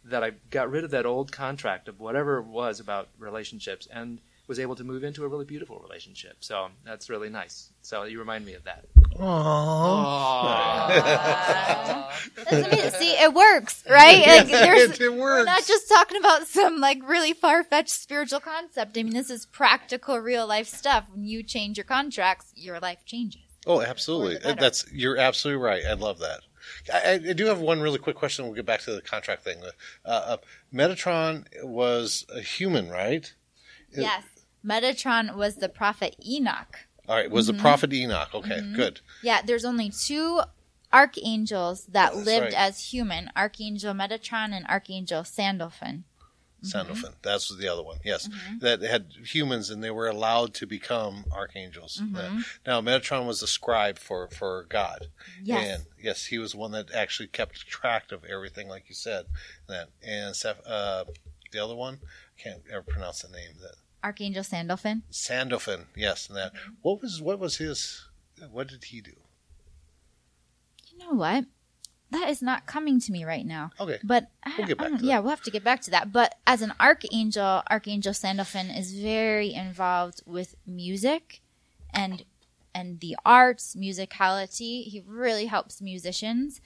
[0.05, 4.19] that I got rid of that old contract of whatever it was about relationships and
[4.49, 6.37] was able to move into a really beautiful relationship.
[6.39, 7.69] So that's really nice.
[7.83, 8.85] So you remind me of that.
[9.15, 10.89] Aww.
[12.49, 12.91] Aww.
[12.97, 14.25] See, it works, right?
[14.25, 15.19] Like, there's, it works.
[15.19, 18.97] We're not just talking about some like really far fetched spiritual concept.
[18.97, 21.05] I mean, this is practical, real life stuff.
[21.13, 23.43] When you change your contracts, your life changes.
[23.67, 24.39] Oh, absolutely.
[24.55, 25.83] That's you're absolutely right.
[25.87, 26.39] I love that.
[26.91, 28.45] I, I, do have one really quick question.
[28.45, 29.61] We'll get back to the contract thing.
[30.05, 30.37] Uh, uh,
[30.73, 33.31] Metatron was a human, right?
[33.91, 34.23] Yes.
[34.65, 36.87] Metatron was the prophet Enoch.
[37.07, 37.57] All right, was mm-hmm.
[37.57, 38.33] the prophet Enoch.
[38.33, 38.75] Okay, mm-hmm.
[38.75, 39.01] good.
[39.23, 40.41] Yeah, there's only two
[40.91, 42.53] archangels that That's lived right.
[42.53, 46.03] as human Archangel Metatron and Archangel Sandalphon.
[46.61, 47.11] Sandalphon.
[47.11, 47.19] Mm-hmm.
[47.21, 47.99] That's the other one.
[48.03, 48.59] Yes, mm-hmm.
[48.59, 52.01] that had humans and they were allowed to become archangels.
[52.03, 52.39] Mm-hmm.
[52.65, 55.07] Now Metatron was the scribe for for God.
[55.41, 55.67] Yes.
[55.67, 59.25] And yes, he was the one that actually kept track of everything, like you said.
[59.67, 60.35] That and
[60.65, 61.05] uh,
[61.51, 63.53] the other one, I can't ever pronounce the name.
[63.61, 65.03] That Archangel Sandalphon.
[65.09, 66.53] Sandalphon, yes, and that.
[66.53, 66.71] Mm-hmm.
[66.81, 68.05] What was what was his?
[68.51, 69.13] What did he do?
[70.91, 71.45] You know what?
[72.11, 73.69] That is not coming to me right now.
[73.79, 74.91] Okay, but we'll get back.
[75.01, 76.11] yeah, we'll have to get back to that.
[76.11, 81.41] But as an archangel, Archangel Sandalphon is very involved with music
[81.93, 82.23] and
[82.73, 84.85] and the arts, musicality.
[84.85, 86.61] He really helps musicians,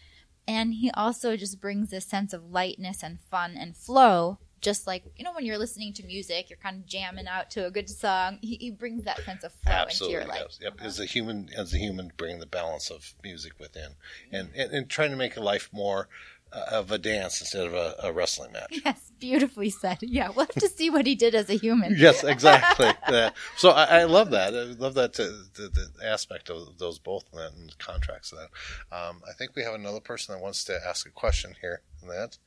[0.48, 5.04] and he also just brings this sense of lightness and fun and flow just like
[5.16, 7.90] you know when you're listening to music, you're kind of jamming out to a good
[7.90, 8.40] song.
[8.42, 10.58] He, he brings that sense of flow Absolutely, into your life.
[10.62, 13.96] Yep, as a human, as a human, bring the balance of music within,
[14.32, 16.08] and and, and trying to make a life more
[16.54, 18.80] uh, of a dance instead of a, a, wrestling match.
[18.86, 19.98] Yes, beautifully said.
[20.02, 21.96] Yeah, we'll have to see what he did as a human.
[21.98, 22.92] yes, exactly.
[23.08, 24.54] uh, so I, I, love that.
[24.54, 25.24] I love that uh,
[25.56, 28.32] the, the, aspect of those both and contracts.
[28.32, 28.96] Of that.
[28.96, 31.82] Um, I think we have another person that wants to ask a question here.
[32.08, 32.38] That.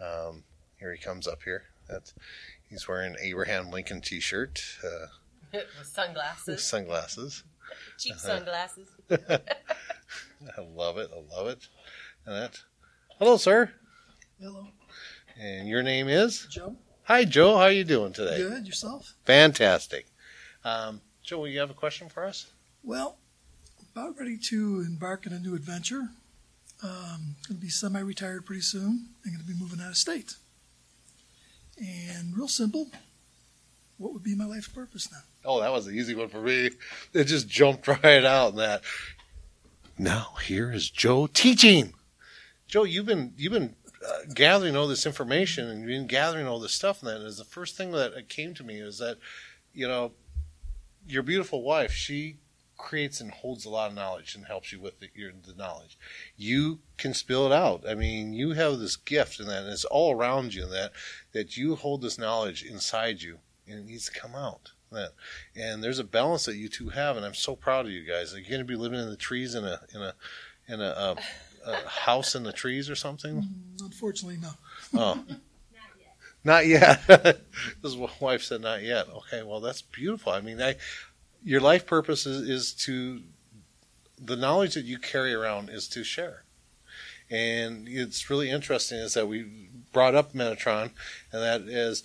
[0.00, 0.44] Um,
[0.78, 1.64] here he comes up here.
[1.88, 2.12] That
[2.68, 5.06] he's wearing an Abraham Lincoln T-shirt uh,
[5.52, 6.62] with sunglasses.
[6.64, 7.44] sunglasses.
[7.98, 8.38] Cheap uh-huh.
[8.38, 8.88] sunglasses.
[9.10, 11.10] I love it.
[11.12, 11.66] I love it.
[12.26, 12.60] And that.
[13.18, 13.72] Hello, sir.
[14.40, 14.68] Hello.
[15.40, 16.76] And your name is Joe.
[17.04, 17.56] Hi, Joe.
[17.56, 18.38] How are you doing today?
[18.38, 18.66] Good.
[18.66, 19.14] Yourself?
[19.24, 20.06] Fantastic.
[20.64, 22.52] Um, Joe, will you have a question for us?
[22.84, 23.18] Well,
[23.94, 26.10] about ready to embark on a new adventure.
[26.82, 29.08] Um, going to be semi-retired pretty soon.
[29.24, 30.34] I'm going to be moving out of state.
[31.80, 32.88] And real simple,
[33.98, 35.18] what would be my life's purpose now?
[35.44, 36.70] Oh, that was an easy one for me.
[37.12, 38.82] It just jumped right out in that.
[39.98, 41.94] Now here is Joe teaching.
[42.66, 43.74] Joe, you've been you've been
[44.06, 47.38] uh, gathering all this information and you've been gathering all this stuff, and that is
[47.38, 49.18] the first thing that came to me is that,
[49.72, 50.12] you know,
[51.06, 52.36] your beautiful wife, she
[52.78, 55.98] creates and holds a lot of knowledge and helps you with the, your, the knowledge.
[56.36, 57.84] You can spill it out.
[57.86, 60.92] I mean, you have this gift and that and it's all around you And that
[61.32, 64.72] that you hold this knowledge inside you and it needs to come out.
[64.90, 65.10] That
[65.54, 68.32] and there's a balance that you two have, and I'm so proud of you guys.
[68.32, 70.14] Are you going to be living in the trees in a in a
[70.66, 71.16] in a, a,
[71.66, 73.42] a house in the trees or something?
[73.42, 74.50] Mm, unfortunately, no.
[74.94, 75.24] Oh.
[76.44, 77.06] Not yet.
[77.06, 77.36] this
[77.82, 78.62] is what wife said.
[78.62, 79.08] Not yet.
[79.08, 79.42] Okay.
[79.42, 80.32] Well, that's beautiful.
[80.32, 80.76] I mean, I,
[81.42, 83.22] your life purpose is, is to
[84.20, 86.44] the knowledge that you carry around is to share.
[87.30, 90.90] And it's really interesting is that we brought up Metatron,
[91.32, 92.02] and that is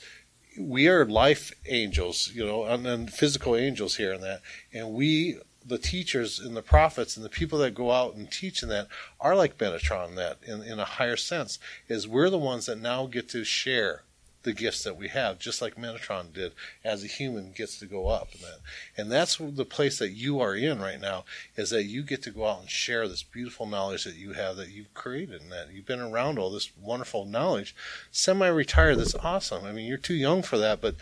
[0.60, 4.42] we are life angels, you know, and, and physical angels here and that,
[4.74, 8.62] and we the teachers and the prophets and the people that go out and teach
[8.64, 8.88] in that
[9.20, 11.58] are like Metatron that in, in a higher sense
[11.88, 14.04] is we're the ones that now get to share
[14.44, 16.52] the gifts that we have, just like Metatron did
[16.84, 18.30] as a human gets to go up.
[18.34, 18.60] And, that.
[18.98, 21.24] and that's the place that you are in right now,
[21.56, 24.58] is that you get to go out and share this beautiful knowledge that you have
[24.58, 27.76] that you've created and that you've been around all this wonderful knowledge.
[28.12, 29.66] Semi-retired, that's awesome.
[29.66, 30.96] I mean, you're too young for that, but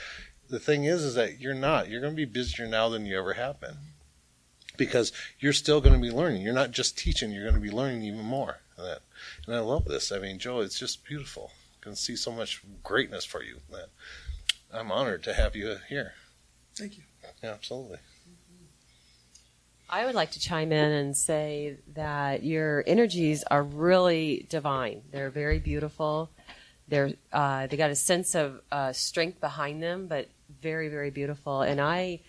[0.50, 1.90] the thing is, is that you're not.
[1.90, 3.78] You're going to be busier now than you ever have been.
[4.78, 6.42] Because you're still going to be learning.
[6.44, 8.60] You're not just teaching, you're going to be learning even more.
[8.78, 9.02] And, that.
[9.46, 10.12] and I love this.
[10.12, 11.52] I mean, Joe, it's just beautiful
[11.82, 13.58] can see so much greatness for you.
[13.70, 13.90] That
[14.74, 16.14] I'm honored to have you here.
[16.76, 17.04] Thank you.
[17.44, 17.98] Yeah, absolutely.
[19.90, 25.02] I would like to chime in and say that your energies are really divine.
[25.12, 26.30] They're very beautiful.
[26.88, 30.30] They're uh, they got a sense of uh, strength behind them, but
[30.62, 31.62] very very beautiful.
[31.62, 32.22] And I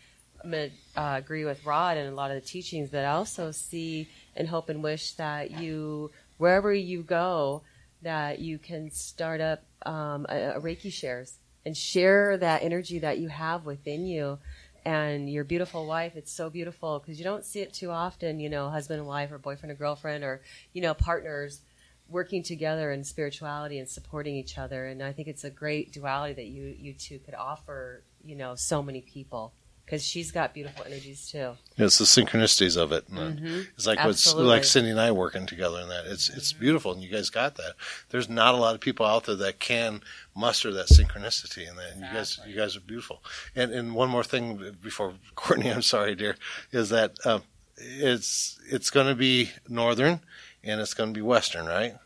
[0.44, 4.48] uh, agree with Rod and a lot of the teachings, but I also see and
[4.48, 7.62] hope and wish that you wherever you go
[8.02, 13.18] that you can start up um, a, a Reiki shares and share that energy that
[13.18, 14.38] you have within you
[14.84, 16.16] and your beautiful wife.
[16.16, 19.30] It's so beautiful because you don't see it too often, you know, husband and wife
[19.30, 20.40] or boyfriend and girlfriend or,
[20.72, 21.60] you know, partners
[22.08, 24.86] working together in spirituality and supporting each other.
[24.86, 28.54] And I think it's a great duality that you, you two could offer, you know,
[28.54, 29.52] so many people
[29.84, 31.52] because she's got beautiful energies too.
[31.76, 33.10] It's the synchronicities of it.
[33.10, 33.62] Mm-hmm.
[33.76, 36.06] It's like what's like Cindy and I working together in that.
[36.06, 37.74] It's it's beautiful, and you guys got that.
[38.10, 40.00] There's not a lot of people out there that can
[40.34, 41.92] muster that synchronicity, and that.
[41.92, 43.22] And you guys you guys are beautiful.
[43.54, 46.36] And and one more thing before Courtney, I'm sorry, dear,
[46.70, 47.42] is that um,
[47.76, 50.20] it's it's going to be northern,
[50.62, 51.96] and it's going to be western, right?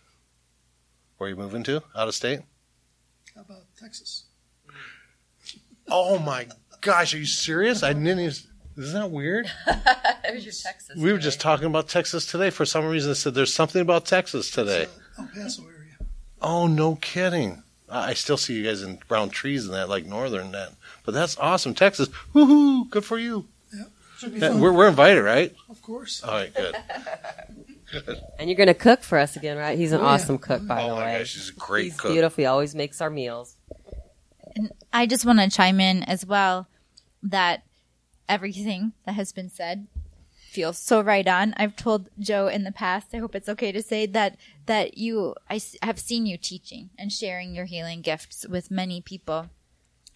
[1.18, 1.82] Where are you moving to?
[1.94, 2.40] Out of state?
[3.34, 4.24] How about Texas?
[5.88, 6.48] Oh my
[6.87, 7.82] gosh, are you serious?
[7.82, 8.32] I didn't even.
[8.78, 9.51] Isn't that weird?
[9.66, 10.97] it was your Texas.
[10.97, 12.51] We were just talking about Texas today.
[12.51, 14.87] For some reason, I said there's something about Texas today.
[15.18, 15.97] El Paso area.
[16.43, 17.62] Oh, no kidding.
[17.89, 20.72] I still see you guys in brown trees and that, like northern that.
[21.05, 22.09] But that's awesome, Texas.
[22.34, 22.91] Woohoo!
[22.91, 23.47] Good for you.
[23.72, 23.87] Yep.
[24.18, 24.61] Should be Yeah, fun.
[24.61, 25.55] we're, we're invited, right?
[25.70, 26.22] of course.
[26.22, 26.76] All right, good.
[27.93, 28.20] good.
[28.39, 29.78] And you're going to cook for us again, right?
[29.78, 30.09] He's an Oh, yeah.
[30.11, 32.12] awesome cook, by oh the my gosh, she's a great He's cook.
[32.12, 32.43] beautiful.
[32.43, 33.55] He always makes our meals.
[34.57, 36.66] And I just want to chime in as well
[37.22, 37.64] that
[38.28, 39.86] everything that has been said
[40.50, 41.54] feels so right on.
[41.56, 44.36] I've told Joe in the past, I hope it's okay to say that
[44.66, 49.50] that you I have seen you teaching and sharing your healing gifts with many people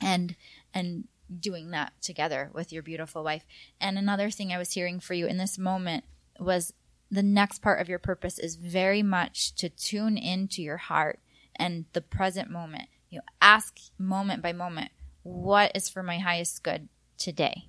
[0.00, 0.36] and
[0.72, 1.04] and
[1.38, 3.44] doing that together with your beautiful wife.
[3.80, 6.04] And another thing I was hearing for you in this moment
[6.38, 6.72] was
[7.10, 11.20] the next part of your purpose is very much to tune into your heart
[11.56, 12.88] and the present moment.
[13.10, 14.92] You know, ask moment by moment,
[15.22, 17.68] what is for my highest good today?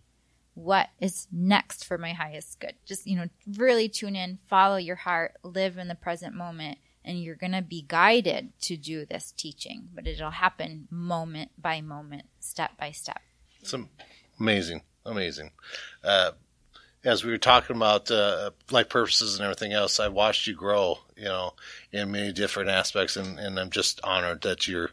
[0.54, 2.76] What is next for my highest good?
[2.86, 3.28] Just, you know,
[3.58, 7.62] really tune in, follow your heart, live in the present moment, and you're going to
[7.62, 13.22] be guided to do this teaching, but it'll happen moment by moment, step by step.
[13.62, 13.74] It's
[14.39, 15.52] amazing, amazing.
[16.04, 16.32] Uh,
[17.04, 20.99] as we were talking about uh, life purposes and everything else, I watched you grow,
[21.16, 21.54] you know,
[21.91, 24.91] in many different aspects, and, and I'm just honored that you're, you're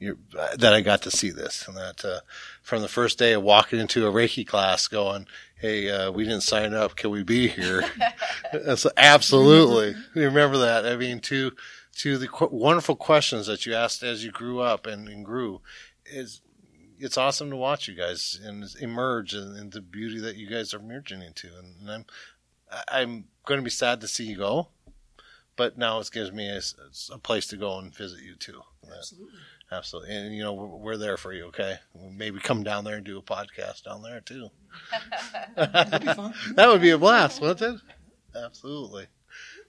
[0.00, 2.20] that I got to see this, and that uh,
[2.62, 5.26] from the first day of walking into a Reiki class, going,
[5.56, 7.84] "Hey, uh, we didn't sign up, can we be here?"
[8.52, 10.86] That's absolutely you remember that.
[10.86, 11.52] I mean, to
[11.96, 15.60] to the qu- wonderful questions that you asked as you grew up and, and grew
[16.06, 16.40] is
[16.98, 20.74] it's awesome to watch you guys and emerge in, in the beauty that you guys
[20.74, 21.48] are merging into.
[21.58, 22.04] And, and I'm
[22.88, 24.68] I'm going to be sad to see you go,
[25.56, 26.60] but now it gives me a,
[27.12, 28.60] a place to go and visit you too.
[28.96, 29.38] Absolutely.
[29.72, 31.46] Absolutely, and you know we're, we're there for you.
[31.46, 31.76] Okay,
[32.16, 34.48] maybe come down there and do a podcast down there too.
[35.56, 36.34] That'd be fun.
[36.56, 37.80] That would be a blast, wouldn't it?
[38.34, 39.06] Absolutely.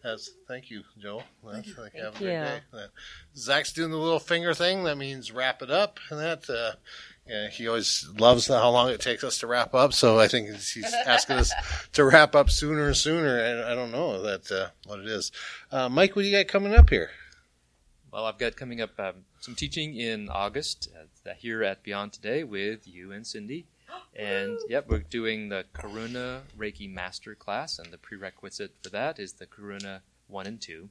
[0.03, 1.21] That's thank you, Joe.
[1.43, 2.39] That's, like, have a Thank great you.
[2.39, 2.61] day.
[2.73, 2.87] Uh,
[3.35, 4.83] Zach's doing the little finger thing.
[4.85, 6.49] That means wrap it up, and that.
[6.49, 6.73] Uh,
[7.27, 9.93] yeah, he always loves how long it takes us to wrap up.
[9.93, 11.53] So I think he's asking us
[11.93, 13.37] to wrap up sooner and sooner.
[13.37, 15.31] And I don't know that uh, what it is.
[15.71, 17.11] Uh, Mike, what do you got coming up here?
[18.11, 22.43] Well, I've got coming up um, some teaching in August uh, here at Beyond Today
[22.43, 23.65] with you and Cindy.
[24.15, 29.33] And yep, we're doing the Karuna Reiki Master class, and the prerequisite for that is
[29.33, 30.89] the Karuna 1 and 2.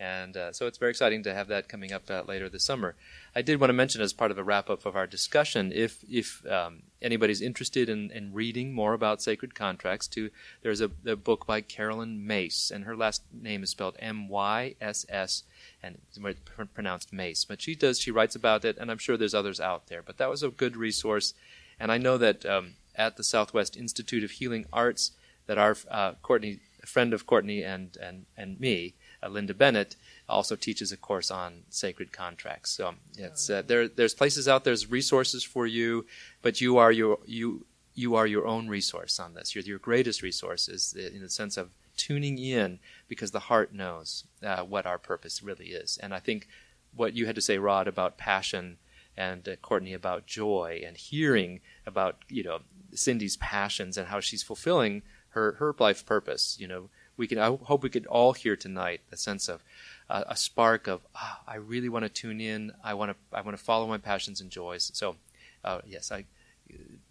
[0.00, 2.94] And uh, so it's very exciting to have that coming up uh, later this summer.
[3.34, 6.04] I did want to mention, as part of a wrap up of our discussion, if
[6.08, 10.30] if um, anybody's interested in, in reading more about sacred contracts, to
[10.62, 14.76] there's a, a book by Caroline Myss, and her last name is spelled M Y
[14.80, 15.42] S S,
[15.82, 17.44] and it's pr- pronounced Mace.
[17.44, 20.02] But she does she writes about it, and I'm sure there's others out there.
[20.02, 21.34] But that was a good resource,
[21.78, 25.12] and I know that um, at the Southwest Institute of Healing Arts,
[25.46, 29.96] that our uh, Courtney, friend of Courtney and and and me uh, Linda Bennett
[30.28, 32.70] also teaches a course on sacred contracts.
[32.70, 33.88] So it's uh, there.
[33.88, 34.64] There's places out.
[34.64, 36.06] there, There's resources for you,
[36.42, 39.54] but you are your you you are your own resource on this.
[39.54, 42.78] You're your greatest resource is in the sense of tuning in
[43.08, 45.98] because the heart knows uh, what our purpose really is.
[46.02, 46.48] And I think
[46.94, 48.78] what you had to say, Rod, about passion
[49.16, 52.60] and uh, Courtney about joy and hearing about you know
[52.94, 56.56] Cindy's passions and how she's fulfilling her her life purpose.
[56.60, 57.38] You know, we can.
[57.38, 59.62] I hope we could all hear tonight the sense of
[60.08, 62.72] uh, a spark of ah, I really want to tune in.
[62.82, 64.90] I want to I want to follow my passions and joys.
[64.94, 65.16] So
[65.64, 66.24] uh, yes, I.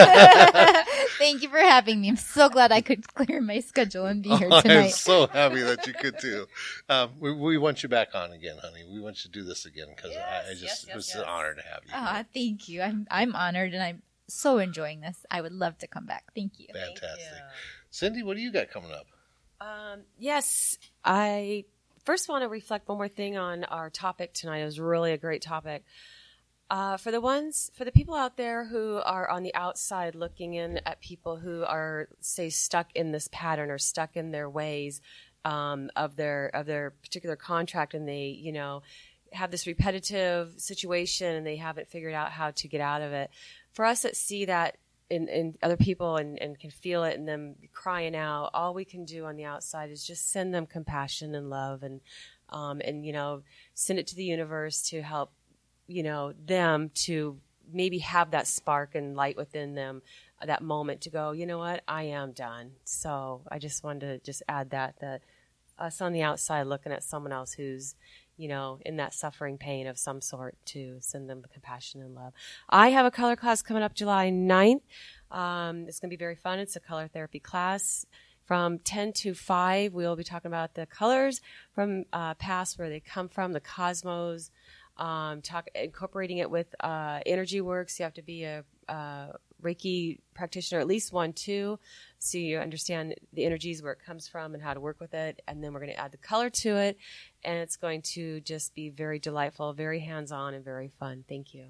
[1.17, 2.09] Thank you for having me.
[2.09, 4.63] I'm so glad I could clear my schedule and be here tonight.
[4.63, 6.45] I'm so happy that you could too.
[6.87, 8.83] Um, we, we, want you back on again, honey.
[8.87, 10.95] We want you to do this again because yes, I, I, just yes, yes, it
[10.95, 11.91] was an honor to have you.
[11.93, 12.83] Ah, thank you.
[12.83, 15.25] I'm I'm honored and I'm so enjoying this.
[15.31, 16.25] I would love to come back.
[16.35, 16.67] Thank you.
[16.73, 17.41] Fantastic, Thank you.
[17.89, 18.21] Cindy.
[18.21, 19.07] What do you got coming up?
[19.59, 21.65] Um, yes, I
[22.03, 24.59] first want to reflect one more thing on our topic tonight.
[24.59, 25.83] It was really a great topic.
[26.69, 30.55] Uh, for the ones, for the people out there who are on the outside looking
[30.55, 34.99] in at people who are, say, stuck in this pattern or stuck in their ways
[35.43, 38.81] um, of their of their particular contract, and they, you know,
[39.31, 43.29] have this repetitive situation and they haven't figured out how to get out of it.
[43.71, 44.77] For us that see that
[45.09, 48.85] in, in other people and, and can feel it in them crying out, all we
[48.85, 52.01] can do on the outside is just send them compassion and love and
[52.49, 53.43] um, and you know
[53.73, 55.31] send it to the universe to help
[55.87, 57.37] you know them to
[57.71, 60.01] maybe have that spark and light within them
[60.45, 61.81] that moment to go you know what?
[61.87, 62.71] I am done.
[62.83, 65.21] So i just wanted to just add that that
[65.77, 67.95] us on the outside looking at someone else who's
[68.37, 72.33] you know in that suffering pain of some sort to send them compassion and love.
[72.69, 74.81] I have a color class coming up july 9th
[75.31, 76.59] um, it's going to be very fun.
[76.59, 78.05] It's a color therapy class.
[78.45, 81.41] From 10 to 5 we'll be talking about the colors
[81.73, 84.51] from uh, past where they come from the cosmos
[84.97, 87.99] um, talk incorporating it with uh, energy works.
[87.99, 91.79] You have to be a, uh Reiki practitioner, at least one, two,
[92.19, 95.41] so you understand the energies where it comes from and how to work with it.
[95.47, 96.97] And then we're going to add the color to it,
[97.43, 101.23] and it's going to just be very delightful, very hands on, and very fun.
[101.27, 101.65] Thank you.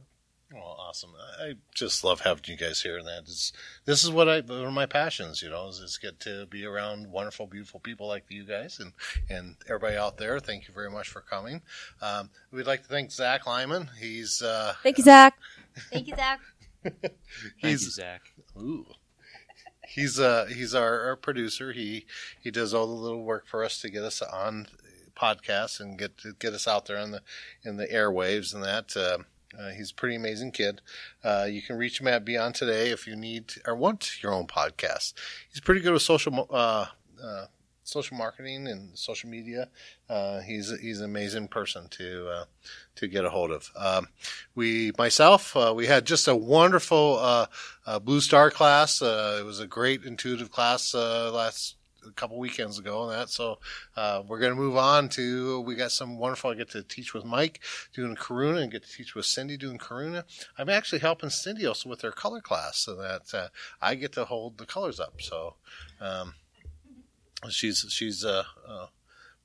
[0.54, 1.12] Well, awesome!
[1.42, 3.52] I just love having you guys here, and that is
[3.86, 5.42] this is what I one of my passions.
[5.42, 8.94] You know, is, is get to be around wonderful, beautiful people like you guys, and
[9.30, 10.40] and everybody out there.
[10.40, 11.62] Thank you very much for coming.
[12.02, 13.90] Um, we'd like to thank Zach Lyman.
[14.00, 15.36] He's uh, thank you, Zach.
[15.92, 16.40] Thank you, Zach.
[16.84, 18.22] Thank you, Zach.
[18.58, 18.86] Ooh.
[19.88, 21.72] He's uh he's our, our producer.
[21.72, 22.06] He
[22.40, 24.68] he does all the little work for us to get us on
[25.16, 27.22] podcasts and get get us out there in the
[27.64, 28.96] in the airwaves and that.
[28.96, 29.24] Uh,
[29.60, 30.82] uh, he's a pretty amazing kid.
[31.24, 34.48] Uh, you can reach him at Beyond Today if you need or want your own
[34.48, 35.14] podcast.
[35.52, 36.88] He's pretty good with social uh,
[37.24, 37.46] uh,
[37.84, 39.70] social marketing and social media.
[40.10, 42.46] Uh, he's he's an amazing person to uh,
[42.96, 43.72] to get a hold of.
[43.76, 44.08] Um,
[44.56, 47.48] we myself we had just a wonderful
[48.04, 49.02] Blue Star class.
[49.02, 51.76] it was a great intuitive class last
[52.06, 53.30] a couple weekends ago and that.
[53.30, 53.60] So
[53.96, 56.52] uh, we're going to move on to we got some wonderful.
[56.52, 57.62] I get to teach with Mike
[57.94, 60.24] doing Karuna and get to teach with Cindy doing Karuna.
[60.58, 63.48] I'm actually helping Cindy also with their color class so that uh,
[63.82, 65.22] I get to hold the colors up.
[65.22, 65.56] So
[66.00, 66.36] um,
[67.50, 68.88] she's she's uh, uh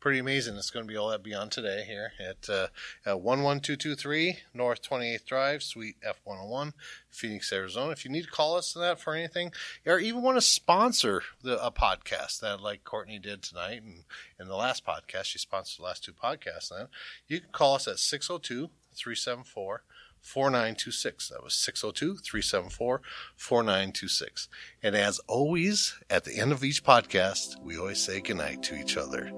[0.01, 0.57] pretty amazing.
[0.57, 2.69] It's going to be all that beyond today here at, uh,
[3.05, 6.73] at 11223 North 28th Drive, Suite F101,
[7.11, 7.93] Phoenix, Arizona.
[7.93, 9.53] If you need to call us to that for anything,
[9.87, 14.05] or even want to sponsor the, a podcast that like Courtney did tonight and
[14.39, 16.71] in the last podcast, she sponsored the last two podcasts.
[16.71, 16.89] Then
[17.29, 19.83] you can call us at 602 374
[20.23, 21.29] 4926.
[21.29, 23.03] That was 602 374
[23.37, 24.49] 4926.
[24.83, 28.97] And as always, at the end of each podcast, we always say goodnight to each
[28.97, 29.33] other.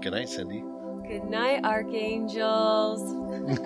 [0.00, 0.62] Good night, Cindy.
[1.06, 3.02] Good night, archangels.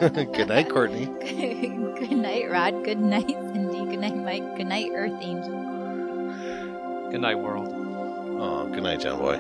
[0.01, 1.07] Good night, Courtney.
[1.07, 2.85] Good night, Rod.
[2.85, 3.85] Good night, Cindy.
[3.85, 4.57] Good night, Mike.
[4.57, 7.11] Good night, Earth Angel.
[7.11, 7.69] Good night, world.
[7.71, 9.37] Oh, good night, John Boy.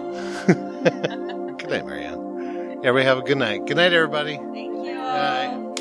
[1.57, 2.81] good night, Marianne.
[2.85, 3.67] Everybody have a good night.
[3.67, 4.37] Good night, everybody.
[4.37, 5.72] Thank you.